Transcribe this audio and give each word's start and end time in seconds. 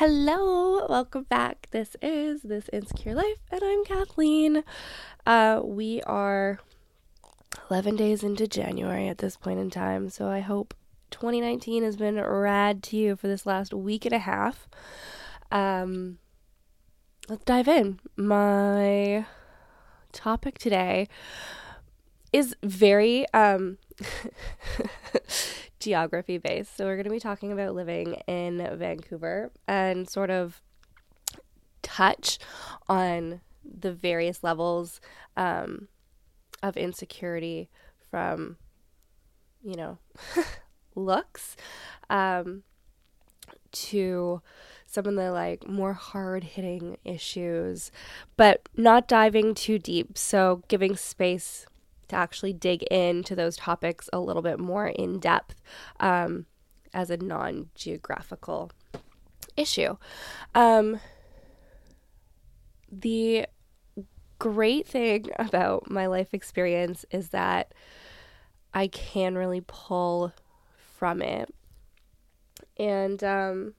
Hello, 0.00 0.86
welcome 0.88 1.24
back. 1.24 1.68
This 1.72 1.94
is 2.00 2.40
This 2.40 2.70
Insecure 2.72 3.14
Life, 3.14 3.36
and 3.52 3.60
I'm 3.62 3.84
Kathleen. 3.84 4.64
Uh, 5.26 5.60
we 5.62 6.00
are 6.04 6.58
11 7.70 7.96
days 7.96 8.22
into 8.22 8.48
January 8.48 9.08
at 9.08 9.18
this 9.18 9.36
point 9.36 9.60
in 9.60 9.68
time, 9.68 10.08
so 10.08 10.26
I 10.28 10.40
hope 10.40 10.72
2019 11.10 11.82
has 11.82 11.96
been 11.96 12.18
rad 12.18 12.82
to 12.84 12.96
you 12.96 13.14
for 13.14 13.28
this 13.28 13.44
last 13.44 13.74
week 13.74 14.06
and 14.06 14.14
a 14.14 14.20
half. 14.20 14.70
Um, 15.52 16.16
let's 17.28 17.44
dive 17.44 17.68
in. 17.68 18.00
My 18.16 19.26
topic 20.12 20.56
today 20.56 21.08
is 22.32 22.54
very 22.62 23.26
um 23.32 23.78
geography 25.80 26.38
based. 26.38 26.76
So 26.76 26.84
we're 26.84 26.96
going 26.96 27.04
to 27.04 27.10
be 27.10 27.18
talking 27.18 27.50
about 27.50 27.74
living 27.74 28.14
in 28.26 28.58
Vancouver 28.78 29.50
and 29.66 30.08
sort 30.08 30.30
of 30.30 30.62
touch 31.82 32.38
on 32.88 33.40
the 33.64 33.92
various 33.92 34.44
levels 34.44 35.00
um, 35.36 35.88
of 36.62 36.76
insecurity 36.76 37.68
from, 38.10 38.56
you 39.62 39.76
know, 39.76 39.98
looks 40.94 41.56
um, 42.08 42.62
to 43.72 44.42
some 44.86 45.06
of 45.06 45.14
the 45.14 45.30
like 45.30 45.66
more 45.66 45.94
hard 45.94 46.44
hitting 46.44 46.96
issues, 47.04 47.90
but 48.36 48.68
not 48.76 49.08
diving 49.08 49.54
too 49.54 49.78
deep. 49.78 50.18
So 50.18 50.62
giving 50.68 50.96
space 50.96 51.66
to 52.10 52.16
actually 52.16 52.52
dig 52.52 52.82
into 52.84 53.34
those 53.34 53.56
topics 53.56 54.08
a 54.12 54.20
little 54.20 54.42
bit 54.42 54.58
more 54.58 54.86
in 54.86 55.18
depth 55.18 55.60
um, 55.98 56.46
as 56.92 57.10
a 57.10 57.16
non 57.16 57.70
geographical 57.74 58.70
issue. 59.56 59.96
Um, 60.54 61.00
the 62.90 63.46
great 64.38 64.86
thing 64.86 65.30
about 65.38 65.90
my 65.90 66.06
life 66.06 66.34
experience 66.34 67.04
is 67.10 67.30
that 67.30 67.72
I 68.72 68.88
can 68.88 69.36
really 69.36 69.62
pull 69.66 70.32
from 70.96 71.22
it. 71.22 71.52
And 72.78 73.22
um, 73.22 73.74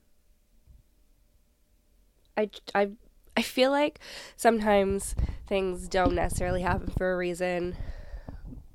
I, 2.38 2.50
I, 2.76 2.92
I 3.36 3.42
feel 3.42 3.72
like 3.72 4.00
sometimes 4.36 5.16
things 5.48 5.88
don't 5.88 6.14
necessarily 6.14 6.62
happen 6.62 6.94
for 6.98 7.14
a 7.14 7.18
reason 7.18 7.76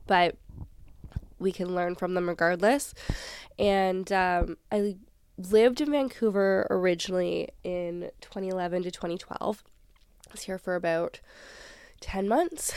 but 0.07 0.37
we 1.39 1.53
can 1.53 1.75
learn 1.75 1.95
from 1.95 2.15
them 2.15 2.29
regardless. 2.29 2.95
And 3.59 4.11
um, 4.13 4.57
I 4.73 4.97
lived 5.37 5.81
in 5.81 5.91
Vancouver 5.91 6.67
originally 6.71 7.51
in 7.63 8.11
2011 8.21 8.85
to 8.85 8.91
2012. 8.91 9.65
I 10.29 10.33
was 10.33 10.43
here 10.43 10.59
for 10.59 10.75
about 10.75 11.21
10 12.01 12.29
months. 12.29 12.73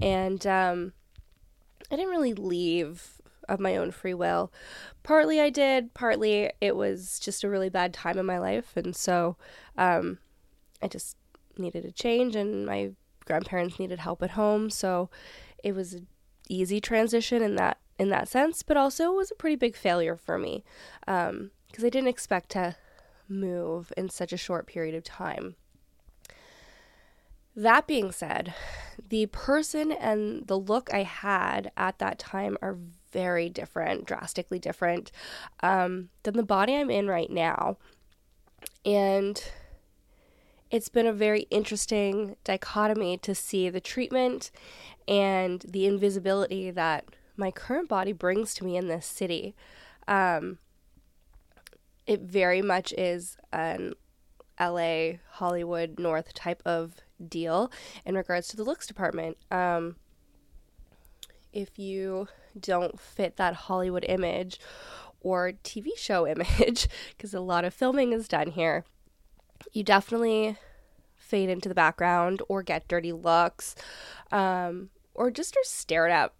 And 0.00 0.46
um, 0.46 0.92
I 1.90 1.96
didn't 1.96 2.10
really 2.10 2.34
leave 2.34 3.20
of 3.48 3.60
my 3.60 3.76
own 3.76 3.90
free 3.90 4.14
will. 4.14 4.52
Partly 5.02 5.40
I 5.40 5.50
did, 5.50 5.92
partly 5.94 6.50
it 6.60 6.76
was 6.76 7.18
just 7.18 7.44
a 7.44 7.48
really 7.48 7.68
bad 7.68 7.92
time 7.92 8.18
in 8.18 8.26
my 8.26 8.38
life. 8.38 8.76
And 8.76 8.96
so 8.96 9.36
um, 9.76 10.18
I 10.82 10.88
just 10.88 11.16
needed 11.58 11.84
a 11.84 11.92
change, 11.92 12.34
and 12.36 12.66
my 12.66 12.92
grandparents 13.26 13.78
needed 13.78 13.98
help 13.98 14.22
at 14.22 14.30
home. 14.30 14.70
So 14.70 15.10
it 15.62 15.74
was 15.74 16.00
easy 16.48 16.80
transition 16.80 17.42
in 17.42 17.56
that 17.56 17.78
in 17.98 18.08
that 18.10 18.28
sense, 18.28 18.62
but 18.62 18.76
also 18.76 19.12
was 19.12 19.30
a 19.30 19.36
pretty 19.36 19.56
big 19.56 19.76
failure 19.76 20.16
for 20.16 20.38
me 20.38 20.64
because 21.00 21.30
um, 21.30 21.50
I 21.78 21.88
didn't 21.88 22.08
expect 22.08 22.50
to 22.50 22.76
move 23.28 23.92
in 23.96 24.08
such 24.08 24.32
a 24.32 24.36
short 24.36 24.66
period 24.66 24.94
of 24.94 25.04
time. 25.04 25.54
That 27.56 27.86
being 27.86 28.10
said, 28.10 28.52
the 29.10 29.26
person 29.26 29.92
and 29.92 30.46
the 30.48 30.58
look 30.58 30.92
I 30.92 31.04
had 31.04 31.70
at 31.76 32.00
that 32.00 32.18
time 32.18 32.58
are 32.60 32.76
very 33.12 33.48
different, 33.48 34.06
drastically 34.06 34.58
different 34.58 35.12
um, 35.62 36.08
than 36.24 36.36
the 36.36 36.42
body 36.42 36.74
I'm 36.74 36.90
in 36.90 37.06
right 37.06 37.30
now. 37.30 37.76
And 38.84 39.40
it's 40.70 40.88
been 40.88 41.06
a 41.06 41.12
very 41.12 41.42
interesting 41.50 42.34
dichotomy 42.42 43.18
to 43.18 43.34
see 43.36 43.68
the 43.68 43.80
treatment 43.80 44.50
and 45.06 45.64
the 45.68 45.86
invisibility 45.86 46.70
that 46.70 47.04
my 47.36 47.50
current 47.50 47.88
body 47.88 48.12
brings 48.12 48.54
to 48.54 48.64
me 48.64 48.76
in 48.76 48.88
this 48.88 49.06
city. 49.06 49.54
Um, 50.06 50.58
it 52.06 52.22
very 52.22 52.62
much 52.62 52.92
is 52.92 53.36
an 53.52 53.94
LA, 54.60 55.18
Hollywood, 55.32 55.98
North 55.98 56.34
type 56.34 56.62
of 56.64 57.00
deal 57.26 57.72
in 58.04 58.14
regards 58.14 58.48
to 58.48 58.56
the 58.56 58.64
looks 58.64 58.86
department. 58.86 59.36
Um, 59.50 59.96
if 61.52 61.78
you 61.78 62.28
don't 62.58 63.00
fit 63.00 63.36
that 63.36 63.54
Hollywood 63.54 64.04
image 64.08 64.60
or 65.20 65.52
TV 65.64 65.88
show 65.96 66.26
image, 66.26 66.88
because 67.16 67.34
a 67.34 67.40
lot 67.40 67.64
of 67.64 67.74
filming 67.74 68.12
is 68.12 68.28
done 68.28 68.50
here, 68.50 68.84
you 69.72 69.82
definitely 69.82 70.56
fade 71.16 71.48
into 71.48 71.68
the 71.68 71.74
background 71.74 72.42
or 72.48 72.62
get 72.62 72.86
dirty 72.86 73.12
looks 73.12 73.74
um, 74.30 74.90
or 75.14 75.30
just 75.30 75.56
are 75.56 75.64
stared 75.64 76.10
at 76.10 76.32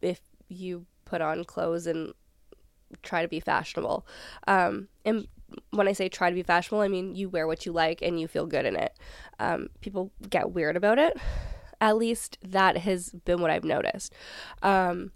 if 0.00 0.20
you 0.48 0.86
put 1.04 1.20
on 1.20 1.44
clothes 1.44 1.86
and 1.86 2.12
try 3.02 3.22
to 3.22 3.28
be 3.28 3.40
fashionable. 3.40 4.06
Um, 4.46 4.88
and 5.04 5.26
when 5.70 5.88
I 5.88 5.92
say 5.92 6.08
try 6.08 6.30
to 6.30 6.34
be 6.34 6.42
fashionable, 6.42 6.82
I 6.82 6.88
mean 6.88 7.14
you 7.14 7.28
wear 7.28 7.46
what 7.46 7.66
you 7.66 7.72
like 7.72 8.02
and 8.02 8.20
you 8.20 8.28
feel 8.28 8.46
good 8.46 8.66
in 8.66 8.76
it. 8.76 8.98
Um, 9.38 9.68
people 9.80 10.12
get 10.28 10.52
weird 10.52 10.76
about 10.76 10.98
it. 10.98 11.16
At 11.80 11.96
least 11.96 12.38
that 12.42 12.78
has 12.78 13.10
been 13.10 13.40
what 13.40 13.50
I've 13.50 13.64
noticed. 13.64 14.14
Um, 14.62 15.12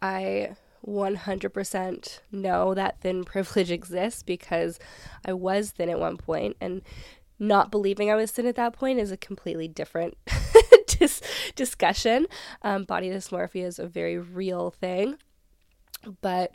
I 0.00 0.56
100% 0.86 2.20
know 2.30 2.74
that 2.74 3.00
thin 3.00 3.24
privilege 3.24 3.70
exists 3.70 4.22
because 4.22 4.78
I 5.24 5.32
was 5.32 5.70
thin 5.70 5.88
at 5.88 6.00
one 6.00 6.16
point 6.16 6.56
and 6.60 6.82
not 7.38 7.70
believing 7.70 8.10
I 8.10 8.14
was 8.14 8.30
thin 8.30 8.46
at 8.46 8.56
that 8.56 8.72
point 8.72 9.00
is 9.00 9.10
a 9.10 9.16
completely 9.16 9.66
different 9.66 10.16
dis- 11.02 11.22
discussion. 11.56 12.26
Um, 12.62 12.84
body 12.84 13.10
dysmorphia 13.10 13.64
is 13.64 13.78
a 13.78 13.86
very 13.86 14.18
real 14.18 14.70
thing, 14.70 15.16
but 16.20 16.54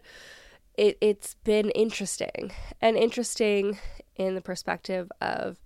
it, 0.78 0.98
it's 1.02 1.36
been 1.44 1.70
interesting 1.72 2.52
and 2.82 2.96
interesting 2.96 3.80
in 4.16 4.36
the 4.36 4.42
perspective 4.42 5.12
of 5.22 5.60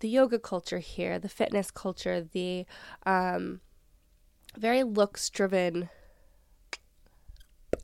the 0.00 0.08
yoga 0.08 0.38
culture 0.38 0.78
here, 0.78 1.18
the 1.18 1.28
fitness 1.28 1.70
culture, 1.70 2.20
the 2.20 2.66
um, 3.06 3.60
very 4.56 4.82
looks 4.82 5.30
driven 5.30 5.88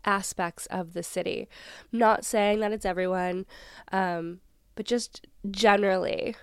aspects 0.05 0.67
of 0.67 0.95
the 0.95 1.03
city. 1.03 1.49
not 1.93 2.25
saying 2.25 2.61
that 2.61 2.73
it's 2.73 2.85
everyone, 2.85 3.47
um, 3.93 4.41
but 4.75 4.87
just 4.87 5.27
generally, 5.51 6.35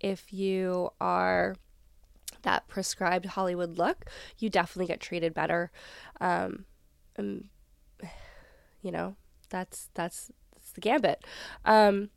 if 0.00 0.32
you 0.32 0.90
are 1.00 1.54
that 2.42 2.68
prescribed 2.68 3.26
Hollywood 3.26 3.78
look, 3.78 4.04
you 4.38 4.50
definitely 4.50 4.86
get 4.86 5.00
treated 5.00 5.34
better. 5.34 5.70
Um, 6.20 6.64
and, 7.16 7.48
you 8.82 8.90
know, 8.90 9.16
that's 9.48 9.90
that's 9.94 10.30
that's 10.54 10.72
the 10.72 10.80
gambit. 10.80 11.24
Um, 11.64 12.10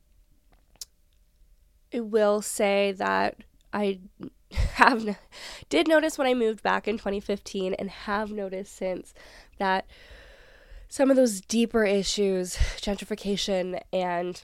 I 1.93 1.99
will 1.99 2.41
say 2.41 2.91
that 2.93 3.37
I 3.71 3.99
have 4.51 5.17
did 5.69 5.87
notice 5.87 6.17
when 6.17 6.27
I 6.27 6.33
moved 6.33 6.63
back 6.63 6.87
in 6.87 6.97
2015 6.97 7.73
and 7.73 7.89
have 7.89 8.31
noticed 8.31 8.75
since 8.75 9.13
that 9.57 9.85
some 10.87 11.09
of 11.09 11.15
those 11.15 11.41
deeper 11.41 11.85
issues, 11.85 12.55
gentrification 12.77 13.81
and 13.91 14.43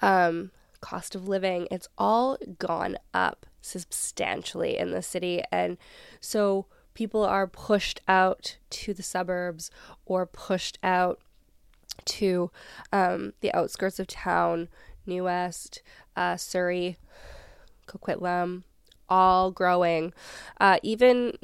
um, 0.00 0.52
cost 0.80 1.14
of 1.16 1.26
living, 1.26 1.66
it's 1.70 1.88
all 1.98 2.38
gone 2.58 2.96
up 3.12 3.46
substantially 3.66 4.76
in 4.76 4.90
the 4.90 5.02
city. 5.02 5.42
And 5.50 5.76
so 6.20 6.66
people 6.94 7.24
are 7.24 7.46
pushed 7.46 8.00
out 8.08 8.56
to 8.70 8.94
the 8.94 9.02
suburbs 9.02 9.70
or 10.04 10.26
pushed 10.26 10.78
out 10.82 11.20
to 12.04 12.50
um, 12.92 13.32
the 13.40 13.52
outskirts 13.52 13.98
of 13.98 14.06
town, 14.06 14.68
New 15.06 15.24
West, 15.24 15.82
uh, 16.16 16.36
Surrey, 16.36 16.96
Coquitlam, 17.86 18.64
all 19.08 19.50
growing. 19.50 20.12
Uh, 20.60 20.78
even 20.82 21.36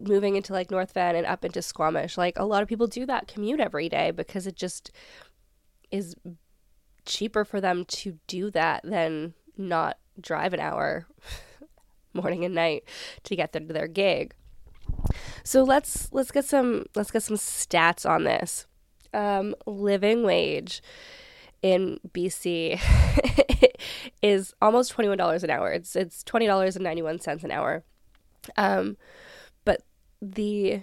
moving 0.00 0.36
into 0.36 0.52
like 0.52 0.70
North 0.70 0.92
Van 0.92 1.14
and 1.14 1.26
up 1.26 1.44
into 1.44 1.62
Squamish. 1.62 2.16
Like 2.16 2.38
a 2.38 2.44
lot 2.44 2.62
of 2.62 2.68
people 2.68 2.86
do 2.86 3.06
that 3.06 3.28
commute 3.28 3.60
every 3.60 3.88
day 3.88 4.10
because 4.10 4.46
it 4.46 4.56
just 4.56 4.90
is 5.90 6.14
cheaper 7.04 7.44
for 7.44 7.60
them 7.60 7.84
to 7.84 8.18
do 8.26 8.50
that 8.50 8.82
than 8.84 9.34
not 9.56 9.98
drive 10.20 10.52
an 10.54 10.60
hour 10.60 11.06
morning 12.12 12.44
and 12.44 12.54
night 12.54 12.84
to 13.24 13.36
get 13.36 13.52
them 13.52 13.66
to 13.66 13.72
their 13.72 13.88
gig. 13.88 14.34
So 15.44 15.62
let's 15.62 16.12
let's 16.12 16.30
get 16.30 16.44
some 16.44 16.86
let's 16.94 17.10
get 17.10 17.22
some 17.22 17.36
stats 17.36 18.08
on 18.08 18.24
this. 18.24 18.66
Um, 19.12 19.54
living 19.66 20.22
wage 20.22 20.82
in 21.62 21.98
BC 22.08 22.80
is 24.22 24.54
almost 24.62 24.94
$21 24.96 25.42
an 25.42 25.50
hour. 25.50 25.70
It's 25.72 25.96
it's 25.96 26.22
$20.91 26.24 27.44
an 27.44 27.50
hour. 27.50 27.82
Um, 28.56 28.96
but 29.64 29.82
the 30.22 30.82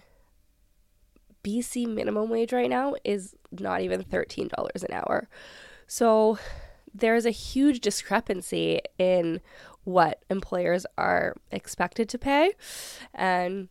BC 1.43 1.87
minimum 1.87 2.29
wage 2.29 2.53
right 2.53 2.69
now 2.69 2.95
is 3.03 3.35
not 3.51 3.81
even 3.81 4.03
$13 4.03 4.83
an 4.83 4.93
hour. 4.93 5.29
So 5.87 6.37
there's 6.99 7.25
a 7.25 7.31
huge 7.31 7.79
discrepancy 7.79 8.81
in 8.97 9.41
what 9.83 10.23
employers 10.29 10.85
are 10.97 11.35
expected 11.51 12.09
to 12.09 12.17
pay 12.17 12.53
and 13.13 13.69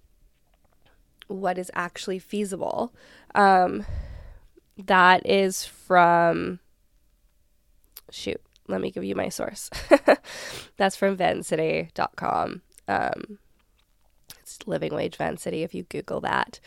what 1.26 1.58
is 1.58 1.70
actually 1.75 2.19
feasible. 2.19 2.94
Um, 3.34 3.84
that 4.78 5.26
is 5.26 5.64
from, 5.64 6.61
shoot, 8.11 8.40
let 8.69 8.81
me 8.81 8.90
give 8.90 9.05
you 9.05 9.14
my 9.14 9.28
source. 9.28 9.70
That's 10.76 10.96
from 10.96 11.17
vancity.com. 11.17 12.62
Um, 12.88 13.38
it's 14.40 14.58
living 14.67 14.94
wage 14.94 15.17
Vancity 15.17 15.62
if 15.62 15.75
you 15.75 15.82
Google 15.84 16.20
that. 16.20 16.61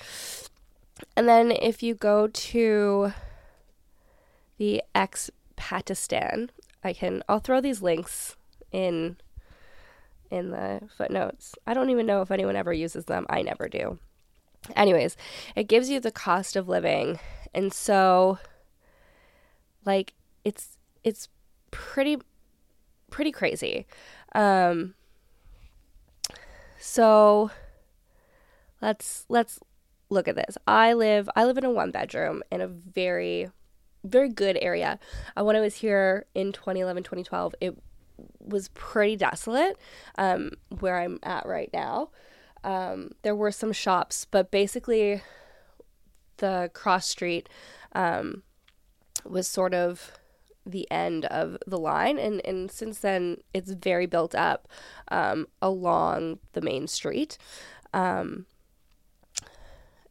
And 1.16 1.30
then 1.30 1.52
if 1.52 1.82
you 1.82 1.96
go 1.96 2.28
to 2.28 3.14
the 4.58 4.84
Expatistan, 5.60 6.50
I 6.84 6.94
can 6.94 7.24
I'll 7.28 7.40
throw 7.40 7.62
these 7.62 7.82
links 7.82 8.36
in 8.72 9.18
in 10.32 10.52
the 10.52 10.82
footnotes. 10.96 11.56
I 11.66 11.74
don't 11.74 11.90
even 11.90 12.06
know 12.06 12.22
if 12.22 12.32
anyone 12.32 12.56
ever 12.56 12.74
uses 12.74 13.06
them. 13.06 13.26
I 13.30 13.42
never 13.42 13.68
do. 13.68 13.98
Anyways, 14.76 15.18
it 15.56 15.68
gives 15.68 15.90
you 15.90 16.00
the 16.00 16.12
cost 16.12 16.56
of 16.56 16.68
living. 16.68 17.20
And 17.54 17.74
so 17.74 18.40
like 19.86 20.14
it's 20.44 20.78
it's 21.04 21.30
pretty 21.72 22.18
pretty 23.10 23.32
crazy. 23.32 23.86
Um 24.34 24.94
so 26.78 27.52
let's 28.82 29.26
let's 29.30 29.60
look 30.10 30.28
at 30.28 30.36
this. 30.36 30.58
I 30.68 30.94
live 30.94 31.30
I 31.36 31.46
live 31.46 31.58
in 31.58 31.66
a 31.66 31.72
one 31.72 31.92
bedroom 31.92 32.44
in 32.52 32.62
a 32.62 32.68
very 32.68 33.50
very 34.04 34.30
good 34.30 34.58
area. 34.62 35.00
Uh, 35.38 35.44
when 35.44 35.56
I 35.56 35.60
was 35.60 35.76
here 35.76 36.26
in 36.34 36.52
2011 36.52 37.04
2012, 37.04 37.56
it 37.62 37.78
was 38.40 38.70
pretty 38.70 39.16
desolate 39.16 39.78
um, 40.18 40.52
where 40.80 40.98
I'm 40.98 41.20
at 41.24 41.46
right 41.46 41.70
now. 41.74 42.10
Um, 42.64 43.12
there 43.22 43.36
were 43.36 43.52
some 43.52 43.72
shops, 43.72 44.26
but 44.30 44.52
basically 44.52 45.22
the 46.38 46.70
cross 46.74 47.06
street 47.08 47.48
um, 47.94 48.44
was 49.26 49.48
sort 49.48 49.74
of 49.74 50.12
the 50.66 50.90
end 50.92 51.26
of 51.26 51.58
the 51.66 51.78
line 51.78 52.20
and, 52.20 52.46
and 52.46 52.70
since 52.70 53.00
then 53.00 53.38
it's 53.54 53.72
very 53.72 54.06
built 54.06 54.36
up 54.36 54.68
um, 55.10 55.48
along 55.62 56.38
the 56.54 56.62
main 56.62 56.86
street 56.88 57.38
um, 57.94 58.46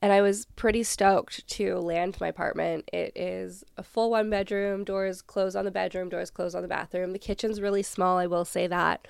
and 0.01 0.13
I 0.13 0.21
was 0.21 0.47
pretty 0.57 0.83
stoked 0.83 1.47
to 1.49 1.77
land 1.77 2.19
my 2.21 2.29
apartment. 2.29 2.89
It 2.93 3.13
is 3.17 3.65
a 3.77 3.83
full 3.83 4.11
one 4.11 4.31
bedroom, 4.31 4.85
doors 4.85 5.23
close 5.23 5.57
on 5.57 5.65
the 5.65 5.71
bedroom, 5.71 6.09
doors 6.09 6.31
close 6.31 6.55
on 6.55 6.63
the 6.63 6.69
bathroom. 6.69 7.13
The 7.13 7.19
kitchen's 7.19 7.61
really 7.61 7.83
small, 7.83 8.19
I 8.19 8.27
will 8.27 8.45
say 8.45 8.69
that, 8.69 9.09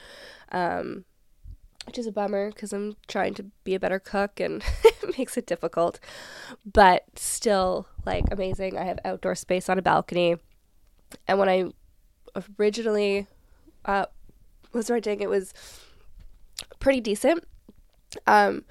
um, 0.51 1.05
which 1.85 1.99
is 1.99 2.07
a 2.07 2.13
bummer 2.13 2.51
because 2.51 2.73
I'm 2.73 2.97
trying 3.07 3.35
to 3.35 3.45
be 3.65 3.75
a 3.75 3.81
better 3.81 3.99
cook 3.99 4.41
and 4.41 4.63
it 4.85 5.19
makes 5.19 5.37
it 5.37 5.47
difficult, 5.47 6.01
but 6.65 7.05
still 7.17 7.87
like 8.07 8.25
amazing. 8.31 8.79
I 8.79 8.85
have 8.85 8.99
outdoor 9.05 9.35
space 9.35 9.69
on 9.69 9.79
a 9.79 9.83
balcony, 9.83 10.37
and 11.27 11.39
when 11.39 11.51
I 11.51 11.71
originally 12.59 13.27
uh, 13.85 14.07
was 14.73 14.91
renting, 14.91 15.21
it 15.21 15.29
was 15.29 15.53
pretty 16.79 17.01
decent. 17.01 17.45
Um, 18.27 18.65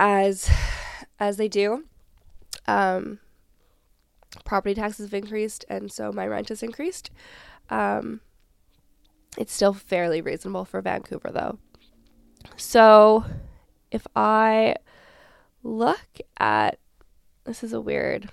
as 0.00 0.50
as 1.20 1.36
they 1.36 1.46
do. 1.46 1.84
Um, 2.66 3.20
property 4.44 4.74
taxes 4.74 5.06
have 5.06 5.14
increased, 5.14 5.64
and 5.68 5.92
so 5.92 6.10
my 6.10 6.26
rent 6.26 6.48
has 6.48 6.62
increased. 6.62 7.10
Um, 7.68 8.20
it's 9.36 9.52
still 9.52 9.74
fairly 9.74 10.20
reasonable 10.20 10.64
for 10.64 10.80
Vancouver, 10.80 11.30
though. 11.30 11.58
So, 12.56 13.24
if 13.90 14.06
I 14.16 14.76
look 15.62 16.18
at 16.38 16.78
this, 17.44 17.62
is 17.62 17.72
a 17.72 17.80
weird. 17.80 18.30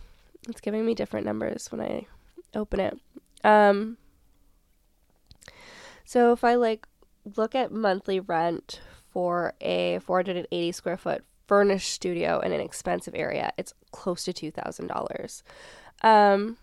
It's 0.47 0.61
giving 0.61 0.85
me 0.85 0.95
different 0.95 1.25
numbers 1.25 1.71
when 1.71 1.81
I 1.81 2.07
open 2.55 2.79
it. 2.79 2.97
Um, 3.43 3.97
so 6.05 6.31
if 6.31 6.43
I 6.43 6.55
like 6.55 6.87
look 7.35 7.53
at 7.53 7.71
monthly 7.71 8.19
rent 8.19 8.79
for 9.11 9.53
a 9.59 9.99
480 9.99 10.71
square 10.71 10.97
foot 10.97 11.23
furnished 11.47 11.91
studio 11.91 12.39
in 12.39 12.51
an 12.51 12.61
expensive 12.61 13.15
area, 13.15 13.51
it's 13.57 13.73
close 13.91 14.23
to 14.25 14.33
$2,000. 14.33 15.43
Um, 16.01 16.57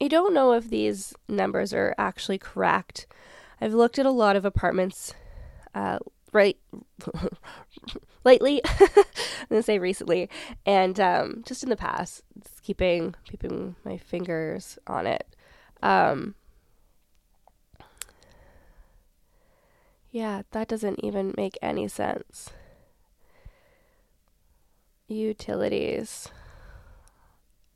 I 0.00 0.08
don't 0.08 0.32
know 0.32 0.52
if 0.52 0.70
these 0.70 1.14
numbers 1.28 1.74
are 1.74 1.94
actually 1.98 2.38
correct. 2.38 3.06
I've 3.60 3.74
looked 3.74 3.98
at 3.98 4.06
a 4.06 4.10
lot 4.10 4.36
of 4.36 4.44
apartments 4.44 5.14
uh, 5.74 5.98
right 6.32 6.56
lately. 8.24 8.62
I'm 8.80 9.04
gonna 9.50 9.62
say 9.62 9.78
recently, 9.78 10.30
and 10.64 10.98
um, 10.98 11.42
just 11.44 11.62
in 11.62 11.68
the 11.68 11.76
past, 11.76 12.22
keeping 12.62 13.14
keeping 13.24 13.76
my 13.84 13.98
fingers 13.98 14.78
on 14.86 15.06
it. 15.06 15.36
Um, 15.82 16.34
yeah, 20.10 20.42
that 20.52 20.68
doesn't 20.68 21.04
even 21.04 21.34
make 21.36 21.58
any 21.62 21.88
sense. 21.88 22.50
Utilities. 25.10 26.28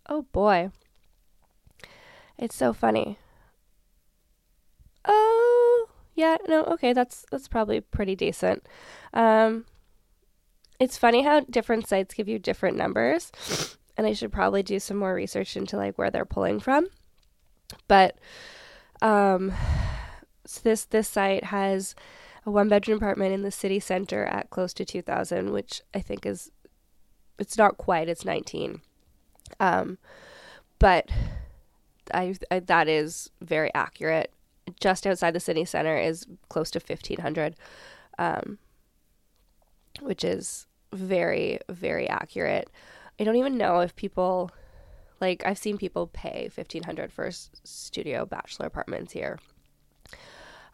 Oh 0.08 0.22
boy. 0.22 0.70
It's 2.38 2.54
so 2.54 2.72
funny. 2.72 3.18
Oh, 5.04 5.88
yeah, 6.14 6.36
no, 6.48 6.64
okay, 6.64 6.92
that's 6.92 7.26
that's 7.30 7.48
probably 7.48 7.80
pretty 7.80 8.14
decent. 8.14 8.66
Um 9.12 9.64
it's 10.78 10.96
funny 10.98 11.22
how 11.22 11.40
different 11.40 11.88
sites 11.88 12.14
give 12.14 12.28
you 12.28 12.38
different 12.38 12.76
numbers, 12.76 13.32
and 13.96 14.06
I 14.06 14.12
should 14.12 14.32
probably 14.32 14.62
do 14.62 14.78
some 14.78 14.96
more 14.96 15.14
research 15.14 15.56
into 15.56 15.76
like 15.76 15.98
where 15.98 16.10
they're 16.10 16.24
pulling 16.24 16.60
from. 16.60 16.86
But 17.88 18.16
um 19.02 19.52
so 20.46 20.60
this 20.62 20.84
this 20.84 21.08
site 21.08 21.44
has 21.44 21.96
a 22.46 22.50
one 22.50 22.68
bedroom 22.68 22.98
apartment 22.98 23.32
in 23.34 23.42
the 23.42 23.50
city 23.50 23.80
center 23.80 24.24
at 24.24 24.50
close 24.50 24.72
to 24.74 24.84
2000, 24.84 25.50
which 25.50 25.82
I 25.94 26.00
think 26.00 26.26
is 26.26 26.50
it's 27.38 27.58
not 27.58 27.76
quite 27.76 28.08
it's 28.08 28.24
19 28.24 28.80
um 29.60 29.98
but 30.78 31.08
I, 32.12 32.34
I, 32.50 32.58
that 32.60 32.88
is 32.88 33.30
very 33.40 33.72
accurate. 33.74 34.32
Just 34.80 35.06
outside 35.06 35.32
the 35.32 35.40
city 35.40 35.64
center 35.64 35.96
is 35.96 36.26
close 36.48 36.70
to 36.72 36.78
1500 36.78 37.54
um 38.18 38.58
which 40.00 40.24
is 40.24 40.66
very 40.92 41.58
very 41.68 42.08
accurate. 42.08 42.70
I 43.18 43.24
don't 43.24 43.36
even 43.36 43.56
know 43.56 43.80
if 43.80 43.94
people 43.94 44.50
like 45.20 45.44
i've 45.46 45.58
seen 45.58 45.78
people 45.78 46.08
pay 46.08 46.50
1500 46.54 47.12
for 47.12 47.30
studio 47.30 48.26
bachelor 48.26 48.66
apartments 48.66 49.12
here. 49.12 49.38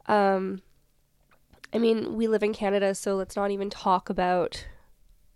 Um 0.07 0.63
i 1.73 1.79
mean 1.79 2.17
we 2.17 2.27
live 2.27 2.43
in 2.43 2.53
canada 2.53 2.95
so 2.95 3.15
let's 3.15 3.37
not 3.37 3.51
even 3.51 3.71
talk 3.71 4.11
about 4.11 4.67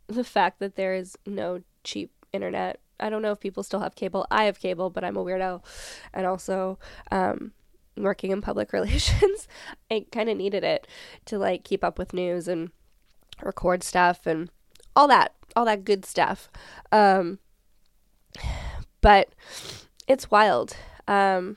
the 0.06 0.24
fact 0.24 0.58
that 0.60 0.76
there 0.76 0.94
is 0.94 1.16
no 1.26 1.62
cheap 1.82 2.12
internet. 2.32 2.80
I 3.00 3.10
don't 3.10 3.22
know 3.22 3.32
if 3.32 3.40
people 3.40 3.62
still 3.62 3.80
have 3.80 3.94
cable. 3.94 4.26
I 4.30 4.44
have 4.44 4.60
cable, 4.60 4.90
but 4.90 5.04
I'm 5.04 5.16
a 5.16 5.24
weirdo. 5.24 5.62
And 6.12 6.26
also, 6.26 6.78
um, 7.10 7.52
working 7.96 8.30
in 8.30 8.42
public 8.42 8.72
relations, 8.72 9.48
I 9.90 10.06
kind 10.12 10.28
of 10.28 10.36
needed 10.36 10.64
it 10.64 10.86
to 11.26 11.38
like 11.38 11.64
keep 11.64 11.84
up 11.84 11.98
with 11.98 12.12
news 12.12 12.48
and 12.48 12.70
record 13.42 13.82
stuff 13.82 14.26
and 14.26 14.50
all 14.94 15.08
that, 15.08 15.34
all 15.56 15.64
that 15.64 15.84
good 15.84 16.04
stuff. 16.04 16.50
Um, 16.92 17.38
but 19.00 19.34
it's 20.06 20.30
wild. 20.30 20.76
Um, 21.06 21.56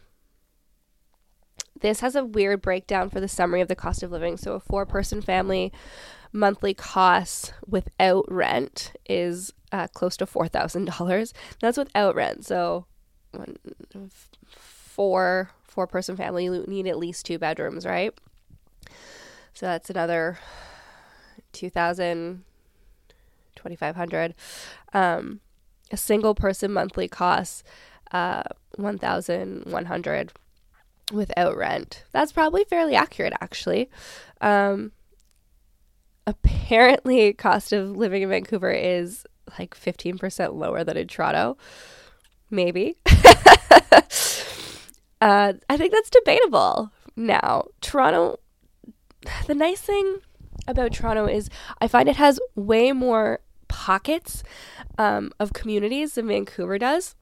this 1.82 2.00
has 2.00 2.16
a 2.16 2.25
weird 2.25 2.62
breakdown 2.62 3.10
for 3.10 3.20
the 3.20 3.27
summary 3.27 3.62
of 3.62 3.68
the 3.68 3.75
cost 3.75 4.01
of 4.01 4.12
living. 4.12 4.38
So, 4.38 4.54
a 4.54 4.60
four 4.60 4.86
person 4.86 5.22
family 5.22 5.72
monthly 6.34 6.74
costs 6.74 7.53
without 7.67 8.25
rent 8.29 8.93
is 9.10 9.53
uh, 9.72 9.88
close 9.88 10.17
to 10.17 10.25
$4,000. 10.25 11.34
That's 11.62 11.77
without 11.77 12.15
rent. 12.15 12.46
So, 12.46 12.86
one, 13.31 13.57
four 14.48 15.51
four 15.77 15.86
person 15.86 16.17
family, 16.17 16.46
you 16.46 16.65
need 16.67 16.88
at 16.88 16.98
least 16.98 17.24
two 17.24 17.38
bedrooms, 17.38 17.86
right? 17.86 18.12
So 19.53 19.67
that's 19.67 19.91
another 19.91 20.39
2000 21.53 22.43
2500 23.55 24.36
um, 24.93 25.39
a 25.91 25.98
single 25.98 26.34
person 26.34 26.74
monthly 26.74 27.07
costs 27.07 27.63
uh, 28.12 28.41
1100 28.75 30.34
without 31.12 31.55
rent. 31.55 32.03
That's 32.12 32.31
probably 32.31 32.63
fairly 32.63 32.96
accurate 32.96 33.34
actually. 33.39 33.91
Um 34.41 34.93
apparently 36.27 37.34
cost 37.48 37.74
of 37.74 37.98
living 37.98 38.22
in 38.22 38.29
Vancouver 38.29 38.69
is 38.72 39.25
like 39.57 39.74
15% 39.75 40.53
lower 40.53 40.84
than 40.84 40.98
in 40.98 41.07
Toronto. 41.07 41.57
Maybe. 42.51 42.98
uh, 45.22 45.53
I 45.69 45.77
think 45.77 45.91
that's 45.91 46.12
debatable 46.12 46.91
now. 47.15 47.65
Toronto, 47.81 48.39
the 49.48 49.55
nice 49.55 49.81
thing 49.81 50.17
about 50.67 50.93
Toronto 50.93 51.25
is 51.25 51.50
I 51.81 51.88
find 51.88 52.07
it 52.07 52.17
has 52.17 52.39
way 52.55 52.91
more 52.91 53.39
pockets 53.67 54.43
um, 54.98 55.31
of 55.39 55.53
communities 55.53 56.13
than 56.13 56.27
Vancouver 56.27 56.77
does. 56.77 57.15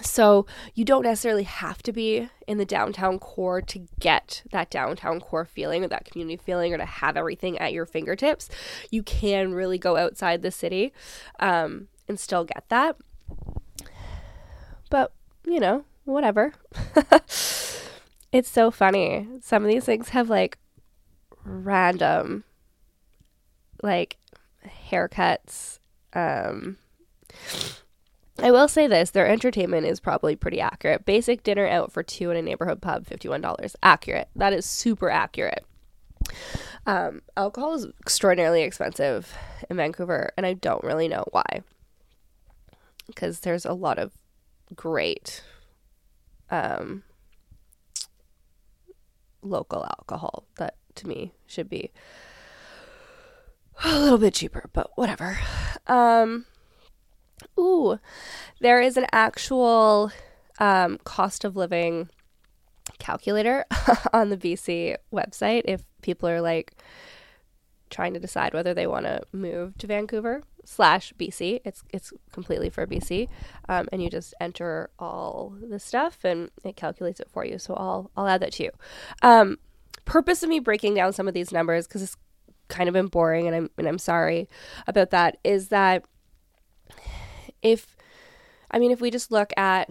So 0.00 0.46
you 0.74 0.84
don't 0.84 1.02
necessarily 1.02 1.42
have 1.42 1.82
to 1.82 1.92
be 1.92 2.28
in 2.46 2.58
the 2.58 2.64
downtown 2.64 3.18
core 3.18 3.60
to 3.60 3.86
get 4.00 4.42
that 4.50 4.70
downtown 4.70 5.20
core 5.20 5.44
feeling 5.44 5.84
or 5.84 5.88
that 5.88 6.06
community 6.06 6.36
feeling 6.42 6.72
or 6.72 6.78
to 6.78 6.84
have 6.86 7.16
everything 7.16 7.58
at 7.58 7.72
your 7.72 7.84
fingertips. 7.84 8.48
You 8.90 9.02
can 9.02 9.52
really 9.52 9.78
go 9.78 9.96
outside 9.96 10.42
the 10.42 10.50
city 10.50 10.92
um, 11.40 11.88
and 12.08 12.18
still 12.18 12.44
get 12.44 12.64
that. 12.68 12.96
But, 14.88 15.12
you 15.46 15.60
know, 15.60 15.84
whatever. 16.04 16.52
it's 18.32 18.48
so 18.50 18.70
funny. 18.70 19.28
Some 19.42 19.62
of 19.62 19.70
these 19.70 19.84
things 19.84 20.10
have 20.10 20.30
like 20.30 20.58
random 21.44 22.44
like 23.82 24.16
haircuts 24.90 25.80
um 26.12 26.76
I 28.42 28.50
will 28.50 28.66
say 28.68 28.88
this 28.88 29.10
their 29.10 29.28
entertainment 29.28 29.86
is 29.86 30.00
probably 30.00 30.34
pretty 30.34 30.60
accurate. 30.60 31.04
Basic 31.04 31.42
dinner 31.42 31.66
out 31.66 31.92
for 31.92 32.02
two 32.02 32.30
in 32.30 32.36
a 32.36 32.42
neighborhood 32.42 32.82
pub, 32.82 33.06
$51. 33.06 33.74
Accurate. 33.82 34.28
That 34.34 34.52
is 34.52 34.66
super 34.66 35.10
accurate. 35.10 35.64
Um, 36.86 37.22
alcohol 37.36 37.74
is 37.74 37.86
extraordinarily 38.00 38.62
expensive 38.62 39.32
in 39.70 39.76
Vancouver, 39.76 40.32
and 40.36 40.44
I 40.44 40.54
don't 40.54 40.82
really 40.82 41.06
know 41.06 41.24
why. 41.30 41.62
Because 43.06 43.40
there's 43.40 43.64
a 43.64 43.72
lot 43.72 43.98
of 43.98 44.12
great 44.74 45.44
um, 46.50 47.04
local 49.42 49.84
alcohol 49.84 50.44
that 50.56 50.76
to 50.96 51.06
me 51.06 51.32
should 51.46 51.68
be 51.68 51.92
a 53.84 53.98
little 53.98 54.18
bit 54.18 54.34
cheaper, 54.34 54.68
but 54.72 54.90
whatever. 54.96 55.38
Um, 55.86 56.46
Ooh, 57.58 57.98
there 58.60 58.80
is 58.80 58.96
an 58.96 59.06
actual 59.12 60.10
um, 60.58 60.98
cost 61.04 61.44
of 61.44 61.56
living 61.56 62.08
calculator 62.98 63.64
on 64.12 64.30
the 64.30 64.36
BC 64.36 64.96
website 65.12 65.62
if 65.64 65.82
people 66.02 66.28
are 66.28 66.40
like 66.40 66.74
trying 67.90 68.14
to 68.14 68.20
decide 68.20 68.54
whether 68.54 68.72
they 68.72 68.86
want 68.86 69.04
to 69.04 69.20
move 69.32 69.76
to 69.78 69.86
Vancouver 69.86 70.42
slash 70.64 71.12
BC. 71.18 71.60
It's 71.64 71.82
it's 71.92 72.12
completely 72.32 72.70
for 72.70 72.86
BC, 72.86 73.28
um, 73.68 73.88
and 73.92 74.02
you 74.02 74.10
just 74.10 74.34
enter 74.40 74.90
all 74.98 75.54
the 75.60 75.78
stuff 75.78 76.24
and 76.24 76.50
it 76.64 76.76
calculates 76.76 77.20
it 77.20 77.28
for 77.30 77.44
you. 77.44 77.58
So 77.58 77.74
I'll 77.74 78.10
I'll 78.16 78.26
add 78.26 78.40
that 78.40 78.52
to 78.54 78.64
you. 78.64 78.70
Um, 79.22 79.58
purpose 80.04 80.42
of 80.42 80.48
me 80.48 80.58
breaking 80.58 80.94
down 80.94 81.12
some 81.12 81.28
of 81.28 81.34
these 81.34 81.52
numbers 81.52 81.86
because 81.86 82.02
it's 82.02 82.16
kind 82.68 82.88
of 82.88 82.94
been 82.94 83.08
boring, 83.08 83.46
and 83.46 83.54
I'm 83.54 83.70
and 83.78 83.86
I'm 83.86 83.98
sorry 83.98 84.48
about 84.86 85.10
that. 85.10 85.38
Is 85.44 85.68
that 85.68 86.04
if 87.62 87.96
I 88.70 88.78
mean 88.78 88.90
if 88.90 89.00
we 89.00 89.10
just 89.10 89.30
look 89.30 89.52
at 89.56 89.90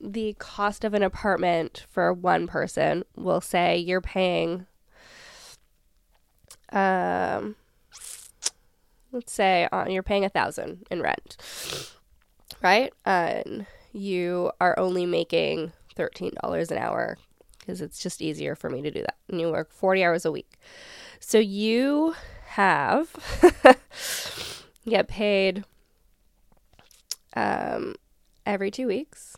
the 0.00 0.34
cost 0.38 0.84
of 0.84 0.94
an 0.94 1.02
apartment 1.02 1.84
for 1.90 2.12
one 2.12 2.46
person, 2.46 3.04
we'll 3.16 3.40
say 3.40 3.76
you're 3.76 4.00
paying 4.00 4.66
um 6.72 7.56
let's 9.12 9.32
say 9.32 9.68
uh, 9.72 9.86
you're 9.88 10.04
paying 10.04 10.24
a 10.24 10.28
thousand 10.28 10.86
in 10.90 11.02
rent 11.02 11.36
right? 12.62 12.92
And 13.04 13.66
you 13.92 14.50
are 14.60 14.78
only 14.78 15.06
making 15.06 15.72
$13 15.96 16.70
an 16.70 16.78
hour 16.78 17.18
because 17.58 17.80
it's 17.80 18.02
just 18.02 18.22
easier 18.22 18.54
for 18.54 18.70
me 18.70 18.82
to 18.82 18.90
do 18.90 19.00
that. 19.00 19.16
And 19.28 19.40
you 19.40 19.50
work 19.50 19.72
40 19.72 20.04
hours 20.04 20.24
a 20.24 20.32
week. 20.32 20.58
So 21.18 21.38
you 21.38 22.14
have 22.48 23.10
get 24.88 25.08
paid 25.08 25.64
um, 27.34 27.94
every 28.46 28.70
two 28.70 28.86
weeks. 28.86 29.36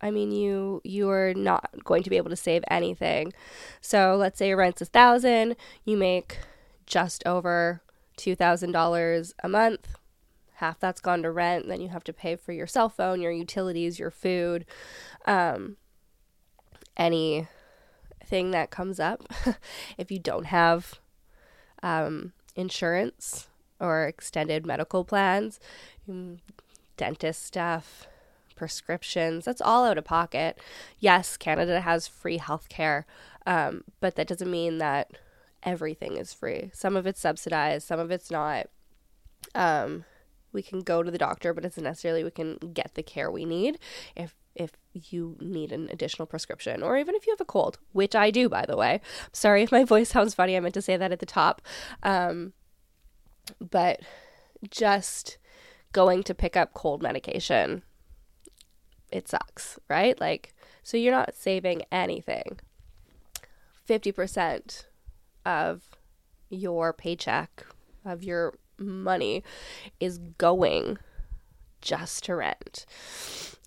I 0.00 0.10
mean, 0.10 0.30
you 0.30 0.80
you 0.84 1.10
are 1.10 1.34
not 1.34 1.70
going 1.84 2.02
to 2.04 2.10
be 2.10 2.16
able 2.16 2.30
to 2.30 2.36
save 2.36 2.62
anything. 2.68 3.32
So 3.80 4.16
let's 4.16 4.38
say 4.38 4.48
your 4.48 4.56
rent's 4.56 4.80
a 4.80 4.84
thousand, 4.84 5.56
you 5.84 5.96
make 5.96 6.38
just 6.86 7.26
over 7.26 7.82
two 8.16 8.34
thousand 8.34 8.72
dollars 8.72 9.34
a 9.42 9.48
month. 9.48 9.88
Half 10.54 10.80
that's 10.80 11.00
gone 11.00 11.22
to 11.22 11.30
rent. 11.30 11.68
Then 11.68 11.80
you 11.80 11.88
have 11.88 12.04
to 12.04 12.12
pay 12.12 12.36
for 12.36 12.52
your 12.52 12.66
cell 12.66 12.88
phone, 12.88 13.20
your 13.20 13.32
utilities, 13.32 13.98
your 13.98 14.10
food, 14.10 14.64
um, 15.26 15.76
anything 16.96 17.46
that 18.50 18.70
comes 18.70 19.00
up. 19.00 19.22
if 19.98 20.10
you 20.10 20.18
don't 20.18 20.46
have 20.46 20.98
um, 21.82 22.32
insurance 22.56 23.48
or 23.80 24.06
extended 24.06 24.66
medical 24.66 25.04
plans, 25.04 25.60
dentist 26.98 27.42
stuff, 27.42 28.06
prescriptions. 28.54 29.46
That's 29.46 29.62
all 29.62 29.86
out 29.86 29.96
of 29.96 30.04
pocket. 30.04 30.58
Yes, 30.98 31.38
Canada 31.38 31.80
has 31.80 32.06
free 32.06 32.38
healthcare, 32.38 33.04
um, 33.46 33.84
but 34.00 34.16
that 34.16 34.26
doesn't 34.26 34.50
mean 34.50 34.76
that 34.78 35.12
everything 35.62 36.18
is 36.18 36.34
free. 36.34 36.70
Some 36.74 36.96
of 36.96 37.06
it's 37.06 37.20
subsidized, 37.20 37.86
some 37.86 37.98
of 37.98 38.10
it's 38.10 38.30
not. 38.30 38.66
Um, 39.54 40.04
we 40.52 40.62
can 40.62 40.80
go 40.80 41.02
to 41.02 41.10
the 41.10 41.18
doctor, 41.18 41.54
but 41.54 41.64
it's 41.64 41.78
necessarily 41.78 42.24
we 42.24 42.30
can 42.30 42.56
get 42.56 42.94
the 42.94 43.02
care 43.02 43.30
we 43.30 43.46
need 43.46 43.78
if 44.14 44.34
if 44.54 44.72
you 44.92 45.36
need 45.40 45.70
an 45.70 45.88
additional 45.92 46.26
prescription 46.26 46.82
or 46.82 46.98
even 46.98 47.14
if 47.14 47.26
you 47.26 47.32
have 47.32 47.40
a 47.40 47.44
cold, 47.44 47.78
which 47.92 48.16
I 48.16 48.32
do, 48.32 48.48
by 48.48 48.66
the 48.66 48.76
way. 48.76 49.00
Sorry 49.32 49.62
if 49.62 49.70
my 49.70 49.84
voice 49.94 50.08
sounds 50.08 50.34
funny. 50.34 50.56
I 50.56 50.60
meant 50.60 50.74
to 50.74 50.82
say 50.82 50.96
that 50.96 51.12
at 51.12 51.20
the 51.20 51.26
top. 51.26 51.62
Um, 52.02 52.54
but 53.60 54.00
just 54.68 55.38
going 55.92 56.22
to 56.24 56.34
pick 56.34 56.56
up 56.56 56.74
cold 56.74 57.02
medication, 57.02 57.82
it 59.10 59.28
sucks, 59.28 59.78
right? 59.88 60.18
Like, 60.20 60.54
so 60.82 60.96
you're 60.96 61.12
not 61.12 61.34
saving 61.34 61.82
anything. 61.90 62.60
50% 63.88 64.84
of 65.44 65.82
your 66.50 66.92
paycheck, 66.92 67.64
of 68.04 68.22
your 68.22 68.54
money, 68.78 69.42
is 69.98 70.18
going 70.18 70.98
just 71.80 72.24
to 72.24 72.36
rent. 72.36 72.86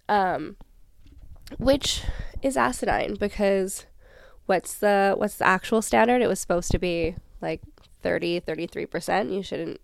Um, 0.08 0.58
which 1.58 2.04
is 2.42 2.58
asinine 2.58 3.16
because 3.16 3.86
what's 4.46 4.76
the 4.76 5.16
what's 5.18 5.38
the 5.38 5.48
actual 5.48 5.82
standard? 5.82 6.22
It 6.22 6.28
was 6.28 6.40
supposed 6.40 6.72
to 6.72 6.80
be 6.80 7.16
like 7.42 7.62
30, 8.02 8.42
33%. 8.42 9.34
You 9.34 9.44
shouldn't 9.44 9.82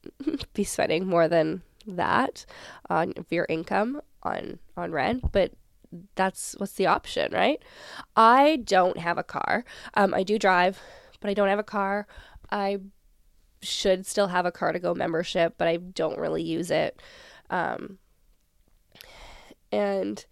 be 0.54 0.64
spending 0.64 1.06
more 1.06 1.28
than 1.28 1.62
that 1.86 2.46
on 2.88 3.14
your 3.30 3.46
income 3.48 4.00
on 4.22 4.58
on 4.76 4.92
rent, 4.92 5.32
but 5.32 5.52
that's 6.14 6.54
what's 6.58 6.72
the 6.74 6.86
option, 6.86 7.32
right? 7.32 7.62
I 8.16 8.56
don't 8.64 8.98
have 8.98 9.18
a 9.18 9.24
car. 9.24 9.64
Um, 9.94 10.14
I 10.14 10.22
do 10.22 10.38
drive, 10.38 10.80
but 11.20 11.30
I 11.30 11.34
don't 11.34 11.48
have 11.48 11.58
a 11.58 11.64
car. 11.64 12.06
I 12.50 12.78
should 13.62 14.06
still 14.06 14.28
have 14.28 14.46
a 14.46 14.52
Car2Go 14.52 14.96
membership, 14.96 15.54
but 15.58 15.68
I 15.68 15.76
don't 15.76 16.18
really 16.18 16.42
use 16.42 16.70
it. 16.70 17.00
Um, 17.50 17.98
and 19.72 20.24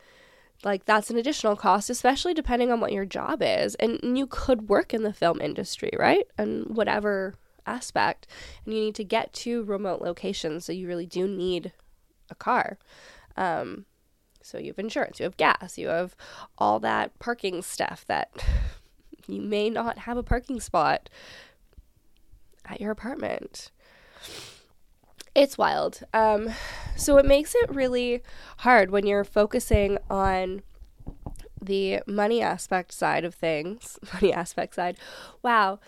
like 0.64 0.84
that's 0.84 1.10
an 1.10 1.18
additional 1.18 1.56
cost, 1.56 1.90
especially 1.90 2.34
depending 2.34 2.72
on 2.72 2.80
what 2.80 2.92
your 2.92 3.04
job 3.04 3.42
is. 3.42 3.74
And 3.76 4.18
you 4.18 4.26
could 4.26 4.68
work 4.68 4.92
in 4.92 5.02
the 5.02 5.12
film 5.12 5.40
industry, 5.40 5.90
right? 5.98 6.26
And 6.36 6.76
whatever 6.76 7.34
aspect 7.68 8.26
and 8.64 8.74
you 8.74 8.80
need 8.80 8.94
to 8.94 9.04
get 9.04 9.32
to 9.32 9.62
remote 9.64 10.00
locations 10.00 10.64
so 10.64 10.72
you 10.72 10.86
really 10.88 11.06
do 11.06 11.28
need 11.28 11.72
a 12.30 12.34
car. 12.34 12.78
Um, 13.36 13.84
so 14.42 14.56
you 14.58 14.68
have 14.68 14.78
insurance 14.78 15.20
you 15.20 15.24
have 15.24 15.36
gas 15.36 15.76
you 15.76 15.88
have 15.88 16.16
all 16.56 16.80
that 16.80 17.16
parking 17.18 17.60
stuff 17.60 18.04
that 18.06 18.30
you 19.26 19.42
may 19.42 19.68
not 19.68 19.98
have 19.98 20.16
a 20.16 20.22
parking 20.22 20.58
spot 20.58 21.10
at 22.68 22.80
your 22.80 22.90
apartment. 22.90 23.70
It's 25.34 25.56
wild. 25.56 26.00
Um, 26.12 26.50
so 26.96 27.16
it 27.18 27.24
makes 27.24 27.54
it 27.54 27.70
really 27.70 28.22
hard 28.58 28.90
when 28.90 29.06
you're 29.06 29.24
focusing 29.24 29.98
on 30.10 30.62
the 31.60 32.00
money 32.06 32.40
aspect 32.40 32.92
side 32.92 33.24
of 33.24 33.34
things 33.34 33.98
money 34.14 34.32
aspect 34.32 34.74
side. 34.74 34.96
Wow 35.42 35.78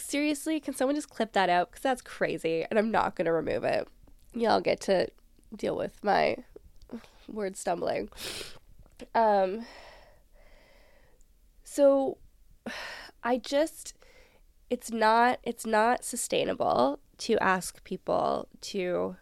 seriously, 0.00 0.60
can 0.60 0.74
someone 0.74 0.94
just 0.94 1.10
clip 1.10 1.32
that 1.32 1.48
out? 1.48 1.70
Because 1.70 1.82
that's 1.82 2.02
crazy, 2.02 2.64
and 2.68 2.78
I'm 2.78 2.90
not 2.90 3.14
gonna 3.14 3.32
remove 3.32 3.64
it. 3.64 3.88
Y'all 4.34 4.60
get 4.60 4.80
to 4.82 5.08
deal 5.56 5.76
with 5.76 6.02
my 6.02 6.36
word 7.28 7.56
stumbling. 7.56 8.08
Um, 9.14 9.66
so 11.64 12.18
I 13.22 13.38
just 13.38 13.94
it's 14.68 14.90
not 14.90 15.40
it's 15.42 15.66
not 15.66 16.04
sustainable 16.04 17.00
to 17.18 17.36
ask 17.38 17.82
people 17.84 18.48
to 18.60 19.16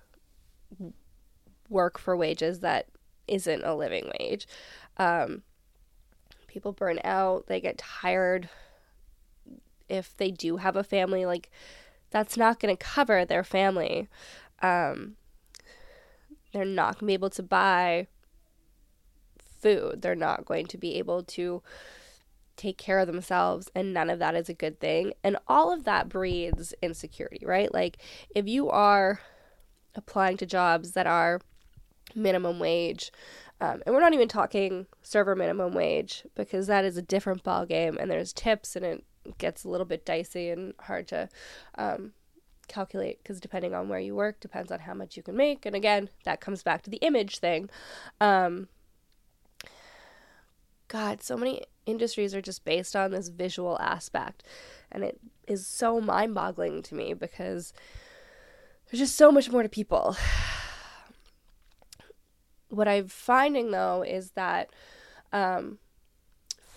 work 1.68 1.98
for 1.98 2.16
wages 2.16 2.60
that 2.60 2.86
isn't 3.26 3.64
a 3.64 3.74
living 3.74 4.10
wage. 4.18 4.46
Um, 4.96 5.42
people 6.46 6.72
burn 6.72 7.00
out, 7.04 7.46
they 7.46 7.60
get 7.60 7.78
tired. 7.78 8.48
If 9.88 10.16
they 10.16 10.30
do 10.30 10.56
have 10.58 10.76
a 10.76 10.84
family, 10.84 11.26
like 11.26 11.50
that's 12.10 12.36
not 12.36 12.60
going 12.60 12.74
to 12.74 12.84
cover 12.84 13.24
their 13.24 13.44
family. 13.44 14.08
Um, 14.62 15.16
they're 16.52 16.64
not 16.64 16.94
going 16.94 17.00
to 17.00 17.06
be 17.06 17.12
able 17.14 17.30
to 17.30 17.42
buy 17.42 18.06
food. 19.38 20.02
They're 20.02 20.14
not 20.14 20.44
going 20.44 20.66
to 20.66 20.78
be 20.78 20.94
able 20.96 21.22
to 21.24 21.62
take 22.58 22.76
care 22.76 22.98
of 22.98 23.06
themselves 23.06 23.70
and 23.74 23.94
none 23.94 24.10
of 24.10 24.18
that 24.18 24.34
is 24.34 24.48
a 24.48 24.54
good 24.54 24.80
thing 24.80 25.12
and 25.22 25.36
all 25.46 25.72
of 25.72 25.84
that 25.84 26.08
breeds 26.08 26.74
insecurity 26.82 27.46
right 27.46 27.72
like 27.72 27.98
if 28.34 28.48
you 28.48 28.68
are 28.68 29.20
applying 29.94 30.36
to 30.36 30.44
jobs 30.44 30.90
that 30.90 31.06
are 31.06 31.40
minimum 32.16 32.58
wage 32.58 33.12
um, 33.60 33.82
and 33.84 33.94
we're 33.94 34.00
not 34.00 34.14
even 34.14 34.28
talking 34.28 34.86
server 35.02 35.34
minimum 35.34 35.72
wage 35.72 36.24
because 36.34 36.66
that 36.66 36.84
is 36.84 36.96
a 36.96 37.02
different 37.02 37.42
ball 37.42 37.66
game 37.66 37.96
and 37.98 38.10
there's 38.10 38.32
tips 38.32 38.76
and 38.76 38.84
it 38.84 39.04
gets 39.38 39.64
a 39.64 39.68
little 39.68 39.86
bit 39.86 40.06
dicey 40.06 40.50
and 40.50 40.74
hard 40.80 41.06
to 41.08 41.28
um, 41.76 42.12
calculate 42.66 43.22
because 43.22 43.40
depending 43.40 43.74
on 43.74 43.88
where 43.88 44.00
you 44.00 44.14
work 44.14 44.40
depends 44.40 44.70
on 44.70 44.80
how 44.80 44.94
much 44.94 45.16
you 45.16 45.22
can 45.22 45.36
make 45.36 45.66
and 45.66 45.74
again 45.74 46.08
that 46.24 46.40
comes 46.40 46.62
back 46.62 46.82
to 46.82 46.90
the 46.90 46.98
image 46.98 47.38
thing 47.38 47.68
um, 48.20 48.68
god 50.88 51.22
so 51.22 51.36
many 51.36 51.62
industries 51.88 52.34
are 52.34 52.42
just 52.42 52.64
based 52.64 52.94
on 52.94 53.10
this 53.10 53.28
visual 53.28 53.78
aspect. 53.80 54.44
And 54.92 55.02
it 55.02 55.18
is 55.46 55.66
so 55.66 56.00
mind 56.00 56.34
boggling 56.34 56.82
to 56.82 56.94
me 56.94 57.14
because 57.14 57.72
there's 58.86 59.00
just 59.00 59.16
so 59.16 59.32
much 59.32 59.50
more 59.50 59.62
to 59.62 59.68
people. 59.68 60.16
What 62.68 62.88
I'm 62.88 63.08
finding 63.08 63.70
though 63.70 64.02
is 64.06 64.32
that 64.32 64.70
um, 65.32 65.78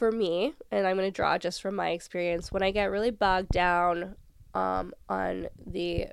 for 0.01 0.11
me, 0.11 0.53
and 0.71 0.87
I'm 0.87 0.97
going 0.97 1.07
to 1.07 1.15
draw 1.15 1.37
just 1.37 1.61
from 1.61 1.75
my 1.75 1.89
experience, 1.89 2.51
when 2.51 2.63
I 2.63 2.71
get 2.71 2.91
really 2.91 3.11
bogged 3.11 3.49
down 3.49 4.15
um, 4.53 4.93
on 5.07 5.47
the 5.65 6.07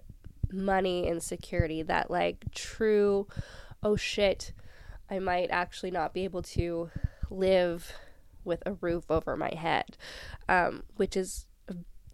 money 0.53 1.07
insecurity, 1.07 1.83
that 1.83 2.11
like 2.11 2.45
true, 2.55 3.27
oh 3.83 3.97
shit, 3.97 4.53
I 5.11 5.19
might 5.21 5.51
actually 5.51 5.91
not 5.91 6.13
be 6.13 6.25
able 6.25 6.43
to 6.43 6.91
live 7.31 7.93
with 8.45 8.63
a 8.67 8.75
roof 8.75 9.11
over 9.11 9.37
my 9.37 9.55
head, 9.55 9.97
um, 10.49 10.83
which 10.97 11.17
is 11.17 11.47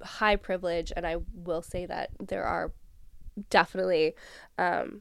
high 0.02 0.36
privilege. 0.36 0.92
And 0.94 1.06
I 1.06 1.16
will 1.34 1.62
say 1.62 1.86
that 1.86 2.10
there 2.20 2.44
are 2.44 2.72
definitely 3.50 4.14
um, 4.58 5.00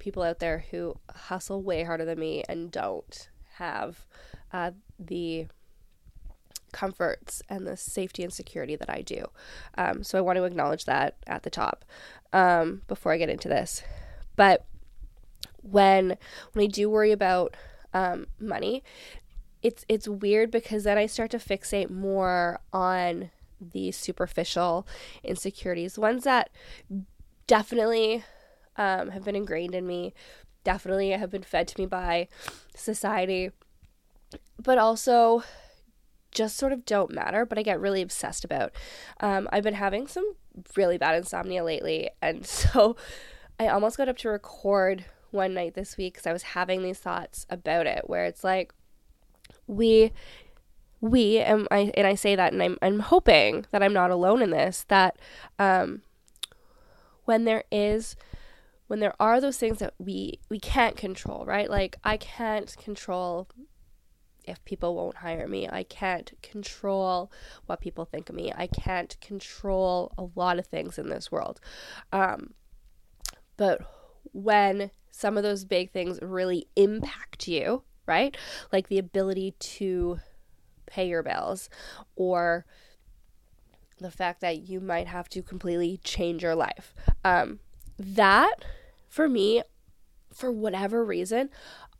people 0.00 0.22
out 0.22 0.40
there 0.40 0.64
who 0.70 0.96
hustle 1.14 1.62
way 1.62 1.84
harder 1.84 2.04
than 2.04 2.18
me 2.18 2.42
and 2.48 2.70
don't 2.70 3.28
have 3.58 4.06
uh, 4.52 4.72
the 4.98 5.46
comforts 6.72 7.42
and 7.48 7.66
the 7.66 7.76
safety 7.76 8.22
and 8.22 8.32
security 8.32 8.76
that 8.76 8.90
I 8.90 9.02
do. 9.02 9.26
Um, 9.76 10.02
so 10.02 10.18
I 10.18 10.22
want 10.22 10.36
to 10.36 10.44
acknowledge 10.44 10.84
that 10.86 11.16
at 11.26 11.42
the 11.42 11.50
top 11.50 11.84
um, 12.32 12.82
before 12.88 13.12
I 13.12 13.18
get 13.18 13.28
into 13.28 13.48
this. 13.48 13.82
But 14.36 14.64
when 15.62 16.16
when 16.52 16.64
I 16.64 16.66
do 16.66 16.88
worry 16.88 17.12
about 17.12 17.56
um, 17.92 18.26
money, 18.38 18.82
it's 19.62 19.84
it's 19.88 20.08
weird 20.08 20.50
because 20.50 20.84
then 20.84 20.98
I 20.98 21.06
start 21.06 21.30
to 21.32 21.38
fixate 21.38 21.90
more 21.90 22.60
on 22.72 23.30
the 23.60 23.92
superficial 23.92 24.86
insecurities, 25.22 25.98
ones 25.98 26.24
that 26.24 26.50
definitely 27.46 28.24
um, 28.80 29.10
have 29.10 29.24
been 29.24 29.36
ingrained 29.36 29.74
in 29.74 29.86
me, 29.86 30.14
definitely 30.64 31.10
have 31.10 31.30
been 31.30 31.42
fed 31.42 31.68
to 31.68 31.78
me 31.78 31.84
by 31.84 32.28
society, 32.74 33.50
but 34.58 34.78
also 34.78 35.44
just 36.32 36.56
sort 36.56 36.72
of 36.72 36.86
don't 36.86 37.12
matter, 37.12 37.44
but 37.44 37.58
I 37.58 37.62
get 37.62 37.78
really 37.78 38.00
obsessed 38.00 38.42
about. 38.42 38.72
Um, 39.20 39.48
I've 39.52 39.64
been 39.64 39.74
having 39.74 40.06
some 40.06 40.34
really 40.76 40.96
bad 40.96 41.14
insomnia 41.14 41.62
lately, 41.62 42.08
and 42.22 42.46
so 42.46 42.96
I 43.58 43.68
almost 43.68 43.98
got 43.98 44.08
up 44.08 44.16
to 44.18 44.30
record 44.30 45.04
one 45.30 45.52
night 45.52 45.74
this 45.74 45.98
week 45.98 46.14
because 46.14 46.26
I 46.26 46.32
was 46.32 46.42
having 46.42 46.82
these 46.82 46.98
thoughts 46.98 47.46
about 47.50 47.86
it, 47.86 48.04
where 48.06 48.24
it's 48.24 48.42
like, 48.42 48.72
we 49.66 50.10
we 51.02 51.38
and 51.38 51.68
I 51.70 51.92
and 51.94 52.06
I 52.06 52.14
say 52.14 52.34
that 52.34 52.52
and 52.52 52.62
I'm 52.62 52.78
I'm 52.80 53.00
hoping 53.00 53.66
that 53.72 53.82
I'm 53.82 53.92
not 53.92 54.10
alone 54.10 54.42
in 54.42 54.50
this 54.50 54.84
that 54.88 55.16
um 55.58 56.02
when 57.24 57.44
there 57.44 57.64
is 57.72 58.16
when 58.90 58.98
there 58.98 59.14
are 59.20 59.40
those 59.40 59.56
things 59.56 59.78
that 59.78 59.94
we 60.00 60.40
we 60.48 60.58
can't 60.58 60.96
control, 60.96 61.44
right? 61.46 61.70
Like 61.70 61.96
I 62.02 62.16
can't 62.16 62.76
control 62.76 63.48
if 64.44 64.64
people 64.64 64.96
won't 64.96 65.18
hire 65.18 65.46
me. 65.46 65.68
I 65.70 65.84
can't 65.84 66.32
control 66.42 67.30
what 67.66 67.80
people 67.80 68.04
think 68.04 68.28
of 68.28 68.34
me. 68.34 68.52
I 68.52 68.66
can't 68.66 69.16
control 69.20 70.12
a 70.18 70.26
lot 70.34 70.58
of 70.58 70.66
things 70.66 70.98
in 70.98 71.08
this 71.08 71.30
world. 71.30 71.60
Um, 72.12 72.54
but 73.56 73.80
when 74.32 74.90
some 75.12 75.36
of 75.36 75.44
those 75.44 75.64
big 75.64 75.92
things 75.92 76.18
really 76.20 76.66
impact 76.74 77.46
you, 77.46 77.84
right? 78.06 78.36
Like 78.72 78.88
the 78.88 78.98
ability 78.98 79.54
to 79.60 80.18
pay 80.86 81.06
your 81.06 81.22
bills 81.22 81.70
or 82.16 82.66
the 84.00 84.10
fact 84.10 84.40
that 84.40 84.68
you 84.68 84.80
might 84.80 85.06
have 85.06 85.28
to 85.28 85.44
completely 85.44 86.00
change 86.02 86.42
your 86.42 86.56
life. 86.56 86.92
Um, 87.24 87.60
that, 88.00 88.64
for 89.10 89.28
me, 89.28 89.62
for 90.32 90.50
whatever 90.50 91.04
reason, 91.04 91.50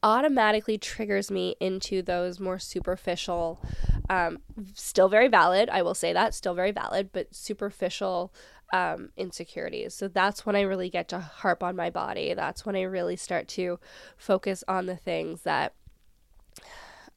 automatically 0.02 0.78
triggers 0.78 1.30
me 1.30 1.56
into 1.60 2.00
those 2.00 2.40
more 2.40 2.58
superficial, 2.58 3.60
um, 4.08 4.38
still 4.74 5.08
very 5.08 5.28
valid, 5.28 5.68
I 5.68 5.82
will 5.82 5.94
say 5.94 6.12
that, 6.14 6.34
still 6.34 6.54
very 6.54 6.70
valid, 6.70 7.10
but 7.12 7.34
superficial 7.34 8.32
um, 8.72 9.10
insecurities. 9.16 9.94
So 9.94 10.08
that's 10.08 10.46
when 10.46 10.56
I 10.56 10.62
really 10.62 10.88
get 10.88 11.08
to 11.08 11.18
harp 11.18 11.62
on 11.62 11.76
my 11.76 11.90
body. 11.90 12.32
That's 12.32 12.64
when 12.64 12.76
I 12.76 12.82
really 12.82 13.16
start 13.16 13.48
to 13.48 13.78
focus 14.16 14.62
on 14.68 14.86
the 14.86 14.96
things 14.96 15.42
that 15.42 15.74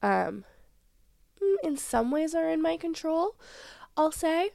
um, 0.02 0.44
mm, 1.40 1.54
in 1.62 1.76
some 1.76 2.10
ways 2.10 2.34
are 2.34 2.50
in 2.50 2.60
my 2.60 2.76
control, 2.76 3.36
I'll 3.96 4.12
say. 4.12 4.50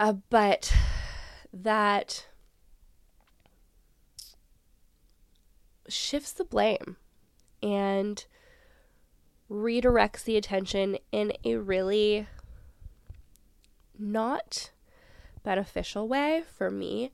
Uh, 0.00 0.14
but 0.30 0.72
that 1.52 2.27
shifts 5.88 6.32
the 6.32 6.44
blame 6.44 6.96
and 7.62 8.26
redirects 9.50 10.24
the 10.24 10.36
attention 10.36 10.98
in 11.10 11.32
a 11.44 11.56
really 11.56 12.26
not 13.98 14.70
beneficial 15.42 16.06
way 16.06 16.42
for 16.56 16.70
me 16.70 17.10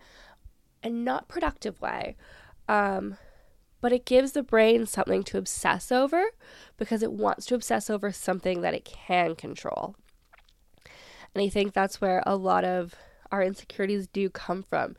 and 0.82 1.04
not 1.04 1.28
productive 1.28 1.80
way. 1.80 2.16
Um, 2.68 3.16
but 3.80 3.92
it 3.92 4.06
gives 4.06 4.32
the 4.32 4.42
brain 4.42 4.87
something 4.87 5.22
to 5.24 5.38
obsess 5.38 5.92
over 5.92 6.24
because 6.76 7.02
it 7.02 7.12
wants 7.12 7.46
to 7.46 7.54
obsess 7.54 7.90
over 7.90 8.10
something 8.12 8.62
that 8.62 8.74
it 8.74 8.84
can 8.84 9.34
control. 9.34 9.94
And 11.34 11.42
I 11.42 11.48
think 11.48 11.72
that's 11.72 12.00
where 12.00 12.22
a 12.26 12.37
lot 12.37 12.64
of 12.64 12.94
our 13.30 13.42
insecurities 13.42 14.06
do 14.06 14.30
come 14.30 14.62
from 14.62 14.96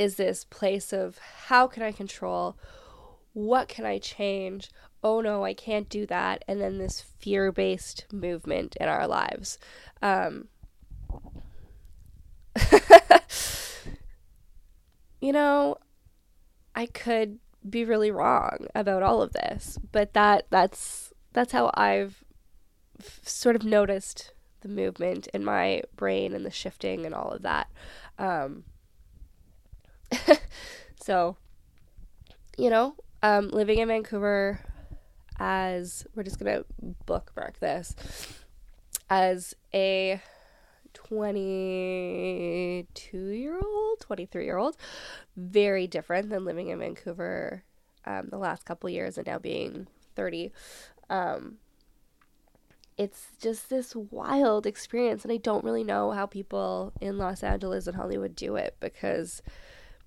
is 0.00 0.16
this 0.16 0.44
place 0.44 0.94
of 0.94 1.18
how 1.48 1.66
can 1.66 1.82
I 1.82 1.92
control? 1.92 2.56
What 3.34 3.68
can 3.68 3.84
I 3.84 3.98
change? 3.98 4.70
Oh 5.04 5.20
no, 5.20 5.44
I 5.44 5.52
can't 5.52 5.90
do 5.90 6.06
that. 6.06 6.42
And 6.48 6.58
then 6.58 6.78
this 6.78 7.02
fear 7.02 7.52
based 7.52 8.06
movement 8.10 8.76
in 8.80 8.88
our 8.88 9.06
lives. 9.06 9.58
Um, 10.00 10.48
you 15.20 15.32
know, 15.32 15.76
I 16.74 16.86
could 16.86 17.38
be 17.68 17.84
really 17.84 18.10
wrong 18.10 18.66
about 18.74 19.02
all 19.02 19.20
of 19.20 19.32
this 19.32 19.78
but 19.92 20.14
that 20.14 20.46
that's 20.48 21.12
that's 21.34 21.52
how 21.52 21.70
i've 21.74 22.24
f- 22.98 23.20
sort 23.22 23.54
of 23.54 23.62
noticed 23.62 24.32
the 24.62 24.68
movement 24.68 25.26
in 25.34 25.44
my 25.44 25.82
brain 25.94 26.32
and 26.32 26.46
the 26.46 26.50
shifting 26.50 27.04
and 27.04 27.14
all 27.14 27.32
of 27.32 27.42
that 27.42 27.68
um, 28.18 28.64
so 31.00 31.36
you 32.56 32.70
know 32.70 32.94
um, 33.22 33.48
living 33.48 33.78
in 33.78 33.88
vancouver 33.88 34.60
as 35.38 36.06
we're 36.14 36.22
just 36.22 36.38
gonna 36.38 36.64
bookmark 37.06 37.58
this 37.60 37.94
as 39.08 39.54
a 39.74 40.20
22 40.92 43.30
year 43.30 43.58
old, 43.62 44.00
23 44.00 44.44
year 44.44 44.58
old, 44.58 44.76
very 45.36 45.86
different 45.86 46.30
than 46.30 46.44
living 46.44 46.68
in 46.68 46.78
Vancouver 46.78 47.64
um, 48.04 48.28
the 48.30 48.38
last 48.38 48.64
couple 48.64 48.88
years 48.88 49.18
and 49.18 49.26
now 49.26 49.38
being 49.38 49.86
30. 50.14 50.52
Um, 51.08 51.56
it's 52.96 53.28
just 53.40 53.70
this 53.70 53.96
wild 53.96 54.66
experience, 54.66 55.24
and 55.24 55.32
I 55.32 55.38
don't 55.38 55.64
really 55.64 55.84
know 55.84 56.10
how 56.10 56.26
people 56.26 56.92
in 57.00 57.18
Los 57.18 57.42
Angeles 57.42 57.86
and 57.86 57.96
Hollywood 57.96 58.36
do 58.36 58.56
it 58.56 58.76
because 58.78 59.42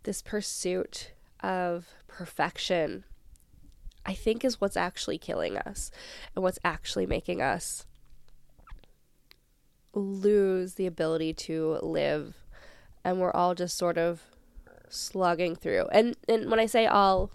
this 0.04 0.22
pursuit 0.22 1.12
of 1.42 1.88
perfection, 2.08 3.04
I 4.06 4.14
think, 4.14 4.44
is 4.46 4.62
what's 4.62 4.78
actually 4.78 5.18
killing 5.18 5.58
us 5.58 5.92
and 6.36 6.44
what's 6.44 6.60
actually 6.64 7.06
making 7.06 7.42
us 7.42 7.86
lose 9.94 10.76
the 10.76 10.88
ability 10.88 11.34
to 11.34 11.80
live. 11.82 12.36
And 13.04 13.20
we're 13.20 13.32
all 13.32 13.56
just 13.56 13.78
sort 13.78 13.98
of 13.98 14.24
slugging 14.90 15.56
through. 15.56 15.88
And 15.92 16.16
and 16.28 16.50
when 16.50 16.60
I 16.60 16.66
say 16.66 16.86
all, 16.86 17.32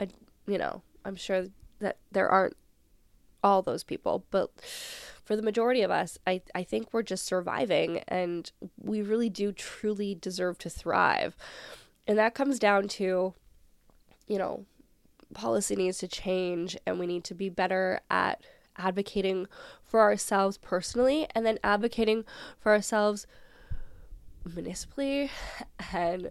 I, 0.00 0.08
you 0.46 0.58
know, 0.58 0.82
I'm 1.04 1.16
sure 1.16 1.46
that 1.80 1.98
there 2.10 2.28
aren't 2.28 2.56
all 3.42 3.62
those 3.62 3.84
people, 3.84 4.24
but 4.30 4.50
for 5.22 5.36
the 5.36 5.42
majority 5.42 5.82
of 5.82 5.90
us, 5.90 6.18
I, 6.26 6.42
I 6.54 6.62
think 6.62 6.92
we're 6.92 7.02
just 7.02 7.24
surviving 7.24 7.98
and 8.08 8.50
we 8.80 9.02
really 9.02 9.30
do 9.30 9.52
truly 9.52 10.14
deserve 10.14 10.58
to 10.58 10.70
thrive. 10.70 11.36
And 12.06 12.18
that 12.18 12.34
comes 12.34 12.58
down 12.58 12.88
to, 12.88 13.34
you 14.26 14.38
know, 14.38 14.64
policy 15.34 15.74
needs 15.76 15.98
to 15.98 16.08
change 16.08 16.76
and 16.86 16.98
we 16.98 17.06
need 17.06 17.24
to 17.24 17.34
be 17.34 17.48
better 17.48 18.00
at 18.10 18.42
advocating 18.78 19.46
for 19.82 20.00
ourselves 20.00 20.58
personally 20.58 21.26
and 21.34 21.44
then 21.44 21.58
advocating 21.64 22.24
for 22.58 22.72
ourselves 22.72 23.26
municipally 24.54 25.30
and 25.92 26.30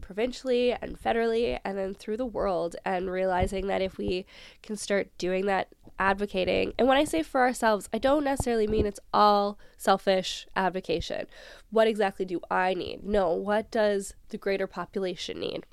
provincially 0.00 0.72
and 0.72 1.00
federally 1.00 1.58
and 1.64 1.76
then 1.76 1.94
through 1.94 2.16
the 2.16 2.24
world 2.24 2.76
and 2.84 3.10
realizing 3.10 3.66
that 3.66 3.82
if 3.82 3.98
we 3.98 4.24
can 4.62 4.76
start 4.76 5.08
doing 5.18 5.46
that 5.46 5.68
advocating. 5.98 6.72
And 6.78 6.88
when 6.88 6.96
i 6.96 7.04
say 7.04 7.22
for 7.22 7.40
ourselves 7.40 7.88
i 7.92 7.98
don't 7.98 8.24
necessarily 8.24 8.66
mean 8.66 8.86
it's 8.86 9.00
all 9.12 9.58
selfish 9.76 10.46
advocation. 10.56 11.26
What 11.70 11.88
exactly 11.88 12.24
do 12.24 12.40
i 12.50 12.74
need? 12.74 13.04
No 13.04 13.32
what 13.32 13.70
does 13.70 14.14
the 14.28 14.38
greater 14.38 14.66
population 14.66 15.40
need? 15.40 15.66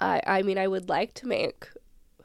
I 0.00 0.22
i 0.26 0.42
mean 0.42 0.58
i 0.58 0.68
would 0.68 0.88
like 0.88 1.14
to 1.14 1.26
make 1.26 1.68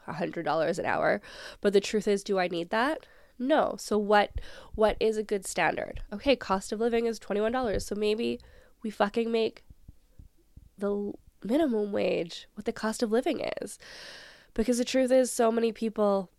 a 0.06 0.12
hundred 0.14 0.44
dollars 0.44 0.78
an 0.78 0.86
hour 0.86 1.20
but 1.60 1.72
the 1.72 1.80
truth 1.80 2.06
is 2.06 2.22
do 2.22 2.38
i 2.38 2.48
need 2.48 2.70
that? 2.70 3.06
No. 3.38 3.76
So 3.78 3.98
what 3.98 4.40
what 4.74 4.96
is 5.00 5.16
a 5.16 5.22
good 5.22 5.46
standard? 5.46 6.00
Okay 6.12 6.36
cost 6.36 6.72
of 6.72 6.80
living 6.80 7.06
is 7.06 7.20
$21 7.20 7.82
so 7.82 7.94
maybe 7.94 8.40
we 8.82 8.90
fucking 8.90 9.30
make 9.30 9.64
the 10.78 11.12
minimum 11.46 11.92
wage, 11.92 12.48
what 12.54 12.64
the 12.64 12.72
cost 12.72 13.02
of 13.02 13.10
living 13.10 13.40
is. 13.62 13.78
Because 14.54 14.78
the 14.78 14.84
truth 14.84 15.10
is, 15.10 15.30
so 15.30 15.52
many 15.52 15.72
people 15.72 16.30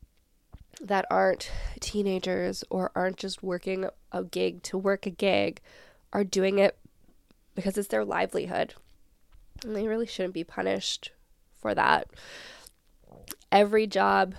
that 0.82 1.06
aren't 1.10 1.52
teenagers 1.80 2.64
or 2.70 2.92
aren't 2.96 3.18
just 3.18 3.42
working 3.44 3.90
a 4.12 4.24
gig 4.24 4.64
to 4.64 4.78
work 4.78 5.06
a 5.06 5.10
gig 5.10 5.62
are 6.14 6.24
doing 6.24 6.60
it 6.60 6.78
because 7.56 7.78
it's 7.78 7.88
their 7.88 8.06
livelihood. 8.06 8.74
And 9.64 9.76
they 9.76 9.88
really 9.88 10.06
shouldn't 10.06 10.34
be 10.34 10.44
punished 10.44 11.12
for 11.60 11.74
that. 11.74 12.08
Every 13.52 13.88
job 13.88 14.36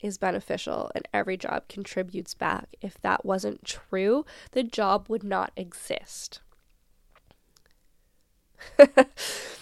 is 0.00 0.18
beneficial 0.18 0.90
and 0.94 1.06
every 1.12 1.36
job 1.36 1.68
contributes 1.68 2.34
back. 2.34 2.68
If 2.80 3.00
that 3.02 3.24
wasn't 3.24 3.64
true, 3.64 4.24
the 4.52 4.62
job 4.62 5.06
would 5.08 5.22
not 5.22 5.52
exist. 5.56 6.40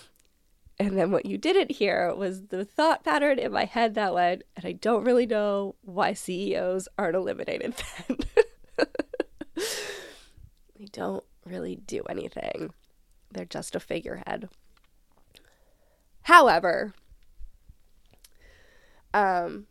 and 0.80 0.96
then 0.96 1.10
what 1.10 1.26
you 1.26 1.36
didn't 1.36 1.72
hear 1.72 2.14
was 2.14 2.46
the 2.46 2.64
thought 2.64 3.04
pattern 3.04 3.38
in 3.38 3.52
my 3.52 3.66
head 3.66 3.94
that 3.96 4.14
went, 4.14 4.44
and 4.56 4.64
I 4.64 4.72
don't 4.72 5.04
really 5.04 5.26
know 5.26 5.74
why 5.82 6.14
CEOs 6.14 6.88
aren't 6.96 7.16
eliminated 7.16 7.74
then. 8.08 8.16
they 10.78 10.86
don't 10.90 11.22
really 11.44 11.76
do 11.76 12.02
anything, 12.08 12.72
they're 13.30 13.44
just 13.44 13.76
a 13.76 13.80
figurehead. 13.80 14.48
However, 16.22 16.94
um, 19.12 19.66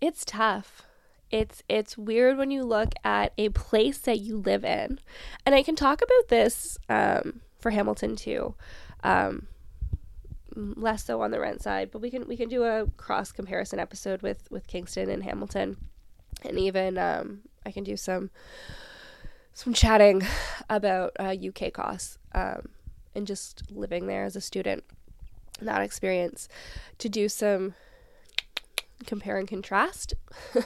it's 0.00 0.24
tough. 0.24 0.82
It's 1.30 1.62
it's 1.68 1.98
weird 1.98 2.38
when 2.38 2.50
you 2.50 2.64
look 2.64 2.94
at 3.04 3.34
a 3.36 3.50
place 3.50 3.98
that 3.98 4.20
you 4.20 4.38
live 4.38 4.64
in, 4.64 4.98
and 5.44 5.54
I 5.54 5.62
can 5.62 5.76
talk 5.76 6.00
about 6.00 6.28
this 6.28 6.78
um, 6.88 7.42
for 7.58 7.68
Hamilton 7.70 8.16
too. 8.16 8.54
Um, 9.04 9.46
less 10.58 11.04
so 11.04 11.22
on 11.22 11.30
the 11.30 11.40
rent 11.40 11.62
side, 11.62 11.90
but 11.90 12.02
we 12.02 12.10
can 12.10 12.26
we 12.26 12.36
can 12.36 12.48
do 12.48 12.64
a 12.64 12.86
cross 12.96 13.32
comparison 13.32 13.78
episode 13.78 14.22
with 14.22 14.50
with 14.50 14.66
Kingston 14.66 15.08
and 15.08 15.22
Hamilton, 15.22 15.76
and 16.44 16.58
even 16.58 16.98
um, 16.98 17.40
I 17.64 17.70
can 17.70 17.84
do 17.84 17.96
some 17.96 18.30
some 19.54 19.72
chatting 19.72 20.22
about 20.70 21.12
uh, 21.18 21.34
UK 21.34 21.72
costs 21.72 22.18
um, 22.34 22.68
and 23.14 23.26
just 23.26 23.70
living 23.70 24.06
there 24.06 24.24
as 24.24 24.36
a 24.36 24.40
student, 24.40 24.84
that 25.60 25.82
experience, 25.82 26.48
to 26.98 27.08
do 27.08 27.28
some 27.28 27.74
compare 29.06 29.38
and 29.38 29.48
contrast. 29.48 30.14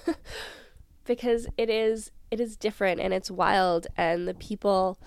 Because 1.04 1.48
it 1.56 1.68
is 1.68 2.12
it 2.30 2.38
is 2.38 2.56
different 2.56 3.00
and 3.00 3.12
it's 3.12 3.28
wild. 3.28 3.88
And 3.96 4.28
the 4.28 4.34
people 4.34 4.98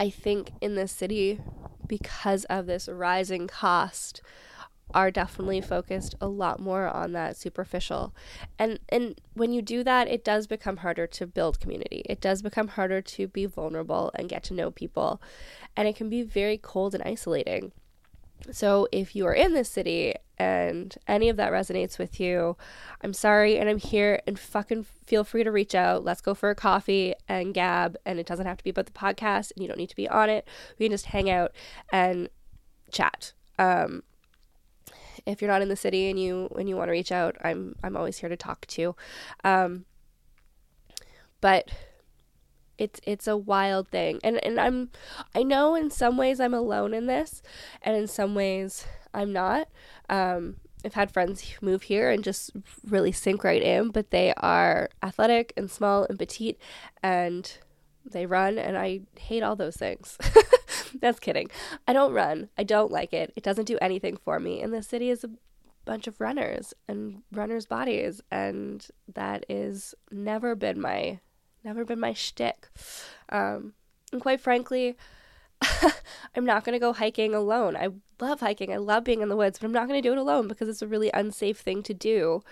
I 0.00 0.08
think 0.08 0.52
in 0.62 0.76
this 0.76 0.92
city, 0.92 1.40
because 1.88 2.44
of 2.44 2.66
this 2.66 2.88
rising 2.88 3.46
cost, 3.48 4.22
are 4.94 5.10
definitely 5.10 5.60
focused 5.60 6.14
a 6.20 6.28
lot 6.28 6.60
more 6.60 6.88
on 6.88 7.12
that 7.12 7.36
superficial. 7.36 8.14
And 8.58 8.78
and 8.88 9.20
when 9.34 9.52
you 9.52 9.60
do 9.62 9.84
that, 9.84 10.08
it 10.08 10.24
does 10.24 10.46
become 10.46 10.78
harder 10.78 11.06
to 11.06 11.26
build 11.26 11.60
community. 11.60 12.02
It 12.06 12.20
does 12.20 12.42
become 12.42 12.68
harder 12.68 13.02
to 13.02 13.28
be 13.28 13.46
vulnerable 13.46 14.10
and 14.14 14.28
get 14.28 14.42
to 14.44 14.54
know 14.54 14.70
people. 14.70 15.20
And 15.76 15.86
it 15.86 15.96
can 15.96 16.08
be 16.08 16.22
very 16.22 16.56
cold 16.56 16.94
and 16.94 17.04
isolating. 17.04 17.72
So 18.50 18.88
if 18.92 19.14
you 19.14 19.26
are 19.26 19.34
in 19.34 19.52
this 19.52 19.68
city 19.68 20.14
and 20.38 20.96
any 21.08 21.28
of 21.28 21.36
that 21.36 21.52
resonates 21.52 21.98
with 21.98 22.20
you, 22.20 22.56
I'm 23.02 23.12
sorry 23.12 23.58
and 23.58 23.68
I'm 23.68 23.78
here 23.78 24.20
and 24.26 24.38
fucking 24.38 24.86
feel 25.04 25.24
free 25.24 25.42
to 25.42 25.50
reach 25.50 25.74
out. 25.74 26.04
Let's 26.04 26.20
go 26.20 26.34
for 26.34 26.50
a 26.50 26.54
coffee 26.54 27.14
and 27.28 27.52
gab. 27.52 27.96
And 28.06 28.20
it 28.20 28.26
doesn't 28.26 28.46
have 28.46 28.58
to 28.58 28.64
be 28.64 28.70
about 28.70 28.86
the 28.86 28.92
podcast 28.92 29.52
and 29.52 29.62
you 29.62 29.68
don't 29.68 29.78
need 29.78 29.90
to 29.90 29.96
be 29.96 30.08
on 30.08 30.30
it. 30.30 30.46
We 30.78 30.86
can 30.86 30.92
just 30.92 31.06
hang 31.06 31.28
out 31.28 31.52
and 31.90 32.28
chat. 32.92 33.32
Um, 33.58 34.04
if 35.26 35.42
you're 35.42 35.50
not 35.50 35.62
in 35.62 35.68
the 35.68 35.76
city 35.76 36.08
and 36.08 36.18
you 36.18 36.48
and 36.56 36.68
you 36.68 36.76
want 36.76 36.88
to 36.88 36.92
reach 36.92 37.12
out, 37.12 37.36
I'm 37.42 37.74
I'm 37.82 37.96
always 37.96 38.18
here 38.18 38.28
to 38.28 38.36
talk 38.36 38.66
to. 38.68 38.94
Um, 39.44 39.84
but 41.40 41.70
it's 42.78 43.00
it's 43.02 43.26
a 43.26 43.36
wild 43.36 43.88
thing. 43.88 44.20
And 44.22 44.42
and 44.44 44.58
I'm 44.58 44.90
I 45.34 45.42
know 45.42 45.74
in 45.74 45.90
some 45.90 46.16
ways 46.16 46.40
I'm 46.40 46.54
alone 46.54 46.94
in 46.94 47.06
this 47.06 47.42
and 47.82 47.96
in 47.96 48.06
some 48.06 48.34
ways 48.34 48.86
I'm 49.14 49.32
not. 49.32 49.68
Um 50.08 50.56
I've 50.84 50.94
had 50.94 51.10
friends 51.10 51.44
move 51.60 51.82
here 51.82 52.10
and 52.10 52.22
just 52.22 52.52
really 52.86 53.12
sink 53.12 53.42
right 53.42 53.62
in, 53.62 53.90
but 53.90 54.10
they 54.10 54.32
are 54.36 54.88
athletic 55.02 55.52
and 55.56 55.70
small 55.70 56.04
and 56.04 56.18
petite 56.18 56.58
and 57.02 57.58
they 58.04 58.26
run 58.26 58.58
and 58.58 58.78
I 58.78 59.00
hate 59.18 59.42
all 59.42 59.56
those 59.56 59.76
things. 59.76 60.16
That's 61.00 61.18
kidding. 61.18 61.50
I 61.86 61.92
don't 61.92 62.12
run. 62.12 62.48
I 62.56 62.62
don't 62.62 62.92
like 62.92 63.12
it. 63.12 63.32
It 63.36 63.42
doesn't 63.42 63.66
do 63.66 63.78
anything 63.80 64.16
for 64.16 64.38
me. 64.38 64.62
And 64.62 64.72
the 64.72 64.82
city 64.82 65.10
is 65.10 65.24
a 65.24 65.30
bunch 65.84 66.06
of 66.06 66.20
runners 66.20 66.74
and 66.86 67.22
runners' 67.32 67.66
bodies 67.66 68.20
and 68.30 68.86
that 69.12 69.44
is 69.48 69.94
never 70.10 70.54
been 70.54 70.80
my 70.80 71.18
never 71.64 71.84
been 71.84 72.00
my 72.00 72.12
shtick. 72.12 72.68
Um, 73.30 73.74
and 74.12 74.20
quite 74.20 74.40
frankly, 74.40 74.96
I'm 76.36 76.44
not 76.44 76.64
going 76.64 76.74
to 76.74 76.78
go 76.78 76.92
hiking 76.92 77.34
alone. 77.34 77.76
I 77.76 77.88
love 78.20 78.40
hiking. 78.40 78.72
I 78.72 78.76
love 78.76 79.04
being 79.04 79.22
in 79.22 79.28
the 79.28 79.36
woods, 79.36 79.58
but 79.58 79.66
I'm 79.66 79.72
not 79.72 79.88
going 79.88 80.00
to 80.00 80.08
do 80.08 80.12
it 80.12 80.18
alone 80.18 80.48
because 80.48 80.68
it's 80.68 80.82
a 80.82 80.86
really 80.86 81.10
unsafe 81.12 81.58
thing 81.58 81.82
to 81.84 81.94
do 81.94 82.42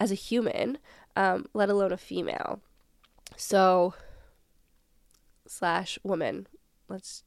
as 0.00 0.10
a 0.10 0.16
human, 0.16 0.78
um, 1.16 1.46
let 1.54 1.68
alone 1.68 1.92
a 1.92 1.96
female. 1.96 2.60
So, 3.36 3.94
slash 5.46 5.98
woman. 6.02 6.46
Let's 6.88 7.22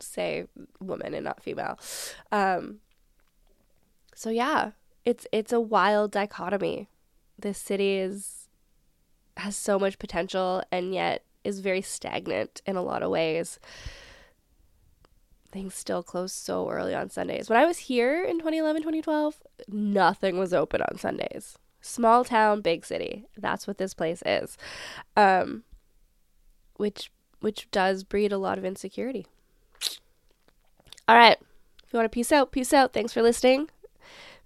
say 0.00 0.46
woman 0.80 1.14
and 1.14 1.24
not 1.24 1.42
female. 1.42 1.78
Um, 2.30 2.80
so 4.14 4.30
yeah, 4.30 4.72
it's 5.04 5.26
it's 5.32 5.52
a 5.52 5.60
wild 5.60 6.10
dichotomy. 6.12 6.88
This 7.38 7.58
city 7.58 7.96
is 7.96 8.48
has 9.36 9.56
so 9.56 9.78
much 9.78 9.98
potential 9.98 10.62
and 10.70 10.94
yet 10.94 11.24
is 11.42 11.60
very 11.60 11.82
stagnant 11.82 12.60
in 12.66 12.76
a 12.76 12.82
lot 12.82 13.02
of 13.02 13.10
ways. 13.10 13.58
Things 15.52 15.74
still 15.74 16.02
close 16.02 16.32
so 16.32 16.70
early 16.70 16.94
on 16.94 17.10
Sundays. 17.10 17.50
When 17.50 17.58
I 17.58 17.66
was 17.66 17.78
here 17.78 18.24
in 18.24 18.38
2011, 18.38 18.82
2012, 18.82 19.42
nothing 19.68 20.38
was 20.38 20.54
open 20.54 20.80
on 20.80 20.98
Sundays. 20.98 21.58
Small 21.82 22.24
town, 22.24 22.62
big 22.62 22.86
city. 22.86 23.26
That's 23.36 23.66
what 23.66 23.76
this 23.76 23.92
place 23.92 24.22
is. 24.24 24.56
Um, 25.16 25.64
which 26.76 27.10
which 27.40 27.70
does 27.70 28.04
breed 28.04 28.32
a 28.32 28.38
lot 28.38 28.56
of 28.56 28.64
insecurity. 28.64 29.26
All 31.08 31.16
right. 31.16 31.36
If 31.84 31.92
you 31.92 31.98
want 31.98 32.10
to 32.10 32.14
peace 32.14 32.32
out, 32.32 32.52
peace 32.52 32.72
out. 32.72 32.92
Thanks 32.92 33.12
for 33.12 33.20
listening. 33.20 33.68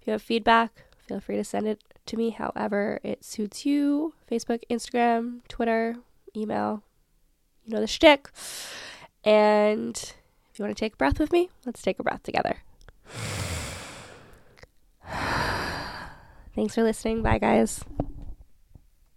If 0.01 0.07
you 0.07 0.11
have 0.11 0.21
feedback, 0.21 0.83
feel 1.07 1.19
free 1.19 1.37
to 1.37 1.43
send 1.43 1.67
it 1.67 1.81
to 2.07 2.17
me 2.17 2.31
however 2.31 2.99
it 3.03 3.23
suits 3.23 3.65
you 3.65 4.13
Facebook, 4.29 4.61
Instagram, 4.69 5.47
Twitter, 5.47 5.97
email. 6.35 6.83
You 7.65 7.75
know 7.75 7.81
the 7.81 7.87
shtick. 7.87 8.29
And 9.23 10.13
you 10.59 10.65
want 10.65 10.75
to 10.75 10.79
take 10.79 10.93
a 10.93 10.97
breath 10.97 11.19
with 11.19 11.31
me, 11.31 11.49
let's 11.65 11.81
take 11.81 11.99
a 11.99 12.03
breath 12.03 12.23
together. 12.23 12.57
Thanks 16.55 16.75
for 16.75 16.83
listening. 16.83 17.21
Bye, 17.21 17.37
guys. 17.37 17.83